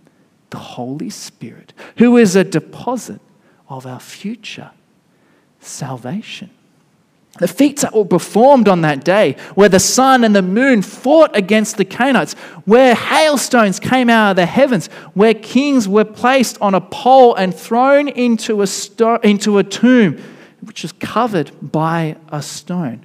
the 0.49 0.59
Holy 0.59 1.09
Spirit, 1.09 1.73
who 1.97 2.15
is 2.17 2.35
a 2.35 2.43
deposit 2.43 3.19
of 3.67 3.87
our 3.87 3.99
future 3.99 4.69
salvation. 5.59 6.51
The 7.39 7.47
feats 7.47 7.81
that 7.81 7.95
were 7.95 8.05
performed 8.05 8.67
on 8.67 8.81
that 8.81 9.03
day, 9.03 9.35
where 9.55 9.69
the 9.69 9.79
sun 9.79 10.23
and 10.23 10.35
the 10.35 10.43
moon 10.43 10.83
fought 10.83 11.35
against 11.35 11.77
the 11.77 11.85
Canaanites, 11.85 12.33
where 12.65 12.93
hailstones 12.93 13.79
came 13.79 14.11
out 14.11 14.31
of 14.31 14.35
the 14.35 14.45
heavens, 14.45 14.85
where 15.15 15.33
kings 15.33 15.87
were 15.87 16.05
placed 16.05 16.61
on 16.61 16.75
a 16.75 16.81
pole 16.81 17.33
and 17.33 17.55
thrown 17.55 18.07
into 18.07 18.61
a, 18.61 18.67
sto- 18.67 19.15
into 19.23 19.57
a 19.57 19.63
tomb 19.63 20.21
which 20.61 20.85
is 20.85 20.91
covered 20.91 21.51
by 21.59 22.15
a 22.31 22.43
stone, 22.43 23.03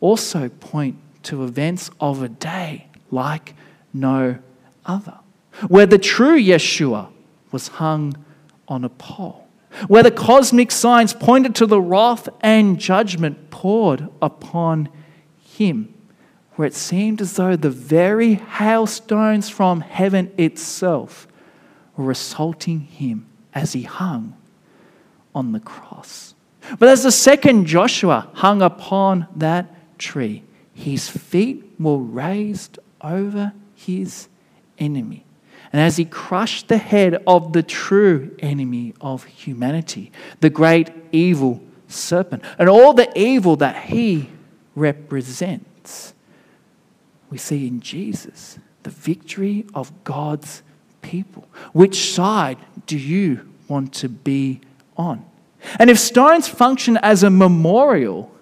also 0.00 0.48
point 0.48 0.96
to 1.24 1.44
events 1.44 1.90
of 2.00 2.22
a 2.22 2.28
day 2.28 2.86
like 3.10 3.54
no 3.92 4.38
other, 4.84 5.18
where 5.66 5.86
the 5.86 5.98
true 5.98 6.38
Yeshua 6.38 7.08
was 7.50 7.68
hung 7.68 8.16
on 8.66 8.84
a 8.84 8.88
pole, 8.88 9.46
where 9.86 10.02
the 10.02 10.10
cosmic 10.10 10.70
signs 10.70 11.12
pointed 11.12 11.54
to 11.56 11.66
the 11.66 11.80
wrath 11.80 12.28
and 12.40 12.78
judgment 12.78 13.50
poured 13.50 14.08
upon 14.22 14.88
him, 15.40 15.94
where 16.54 16.66
it 16.66 16.74
seemed 16.74 17.20
as 17.20 17.34
though 17.34 17.56
the 17.56 17.70
very 17.70 18.34
hailstones 18.34 19.48
from 19.48 19.80
heaven 19.80 20.32
itself 20.36 21.26
were 21.96 22.10
assaulting 22.10 22.80
him 22.80 23.26
as 23.54 23.72
he 23.72 23.82
hung 23.82 24.36
on 25.34 25.52
the 25.52 25.60
cross. 25.60 26.34
But 26.78 26.88
as 26.88 27.02
the 27.02 27.12
second 27.12 27.66
Joshua 27.66 28.28
hung 28.34 28.62
upon 28.62 29.26
that 29.36 29.74
tree, 29.98 30.42
his 30.74 31.08
feet 31.08 31.64
were 31.78 31.98
raised 31.98 32.78
over 33.00 33.52
his 33.74 34.28
enemy. 34.78 35.24
And 35.72 35.82
as 35.82 35.96
he 35.96 36.04
crushed 36.04 36.68
the 36.68 36.78
head 36.78 37.22
of 37.26 37.52
the 37.52 37.62
true 37.62 38.34
enemy 38.38 38.94
of 39.00 39.24
humanity, 39.24 40.12
the 40.40 40.50
great 40.50 40.90
evil 41.12 41.60
serpent, 41.88 42.42
and 42.58 42.68
all 42.68 42.94
the 42.94 43.10
evil 43.18 43.56
that 43.56 43.84
he 43.84 44.30
represents, 44.74 46.14
we 47.30 47.38
see 47.38 47.66
in 47.66 47.80
Jesus 47.80 48.58
the 48.82 48.90
victory 48.90 49.66
of 49.74 49.92
God's 50.04 50.62
people. 51.02 51.48
Which 51.72 52.14
side 52.14 52.58
do 52.86 52.96
you 52.98 53.46
want 53.68 53.92
to 53.94 54.08
be 54.08 54.60
on? 54.96 55.24
And 55.78 55.90
if 55.90 55.98
stones 55.98 56.48
function 56.48 56.96
as 56.98 57.22
a 57.22 57.30
memorial 57.30 58.32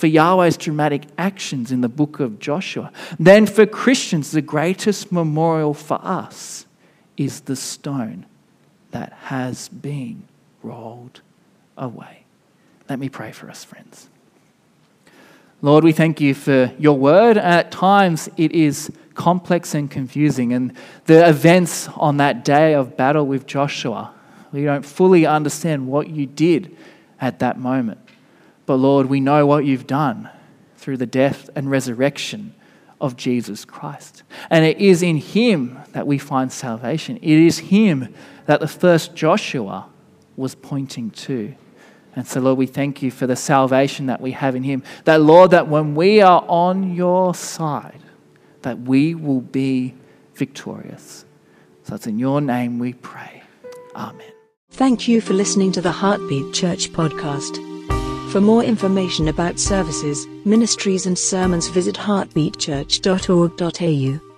for 0.00 0.06
Yahweh's 0.06 0.56
dramatic 0.56 1.02
actions 1.18 1.70
in 1.70 1.80
the 1.80 1.88
book 1.88 2.20
of 2.20 2.38
Joshua, 2.38 2.90
then 3.18 3.46
for 3.46 3.66
Christians, 3.66 4.30
the 4.30 4.42
greatest 4.42 5.12
memorial 5.12 5.74
for 5.74 6.00
us 6.02 6.66
is 7.16 7.42
the 7.42 7.56
stone 7.56 8.26
that 8.90 9.12
has 9.24 9.68
been 9.68 10.24
rolled 10.62 11.20
away. 11.76 12.24
Let 12.88 12.98
me 12.98 13.08
pray 13.08 13.30
for 13.30 13.48
us, 13.50 13.62
friends. 13.62 14.08
Lord, 15.62 15.84
we 15.84 15.92
thank 15.92 16.20
you 16.20 16.34
for 16.34 16.72
your 16.78 16.96
word. 16.96 17.36
At 17.36 17.70
times 17.70 18.28
it 18.36 18.52
is 18.52 18.90
complex 19.14 19.74
and 19.74 19.90
confusing, 19.90 20.52
and 20.54 20.74
the 21.04 21.28
events 21.28 21.88
on 21.88 22.16
that 22.16 22.44
day 22.44 22.74
of 22.74 22.96
battle 22.96 23.26
with 23.26 23.46
Joshua 23.46 24.12
we 24.52 24.64
don't 24.64 24.84
fully 24.84 25.26
understand 25.26 25.86
what 25.86 26.08
you 26.08 26.26
did 26.26 26.76
at 27.20 27.38
that 27.40 27.58
moment. 27.58 27.98
But 28.70 28.76
Lord, 28.76 29.06
we 29.06 29.18
know 29.18 29.46
what 29.46 29.64
you've 29.64 29.88
done 29.88 30.30
through 30.76 30.98
the 30.98 31.04
death 31.04 31.50
and 31.56 31.68
resurrection 31.68 32.54
of 33.00 33.16
Jesus 33.16 33.64
Christ. 33.64 34.22
And 34.48 34.64
it 34.64 34.78
is 34.78 35.02
in 35.02 35.16
him 35.16 35.80
that 35.90 36.06
we 36.06 36.18
find 36.18 36.52
salvation. 36.52 37.16
It 37.16 37.24
is 37.24 37.58
him 37.58 38.14
that 38.46 38.60
the 38.60 38.68
first 38.68 39.16
Joshua 39.16 39.88
was 40.36 40.54
pointing 40.54 41.10
to. 41.10 41.52
And 42.14 42.28
so, 42.28 42.38
Lord, 42.38 42.58
we 42.58 42.66
thank 42.66 43.02
you 43.02 43.10
for 43.10 43.26
the 43.26 43.34
salvation 43.34 44.06
that 44.06 44.20
we 44.20 44.30
have 44.30 44.54
in 44.54 44.62
him. 44.62 44.84
That, 45.02 45.20
Lord, 45.20 45.50
that 45.50 45.66
when 45.66 45.96
we 45.96 46.20
are 46.20 46.44
on 46.46 46.94
your 46.94 47.34
side, 47.34 47.98
that 48.62 48.78
we 48.82 49.16
will 49.16 49.40
be 49.40 49.96
victorious. 50.36 51.24
So 51.82 51.96
it's 51.96 52.06
in 52.06 52.20
your 52.20 52.40
name 52.40 52.78
we 52.78 52.92
pray. 52.92 53.42
Amen. 53.96 54.30
Thank 54.70 55.08
you 55.08 55.20
for 55.20 55.34
listening 55.34 55.72
to 55.72 55.80
the 55.80 55.90
Heartbeat 55.90 56.54
Church 56.54 56.92
podcast. 56.92 57.69
For 58.30 58.40
more 58.40 58.62
information 58.62 59.26
about 59.26 59.58
services, 59.58 60.28
ministries, 60.44 61.06
and 61.06 61.18
sermons, 61.18 61.66
visit 61.66 61.96
heartbeatchurch.org.au. 61.96 64.29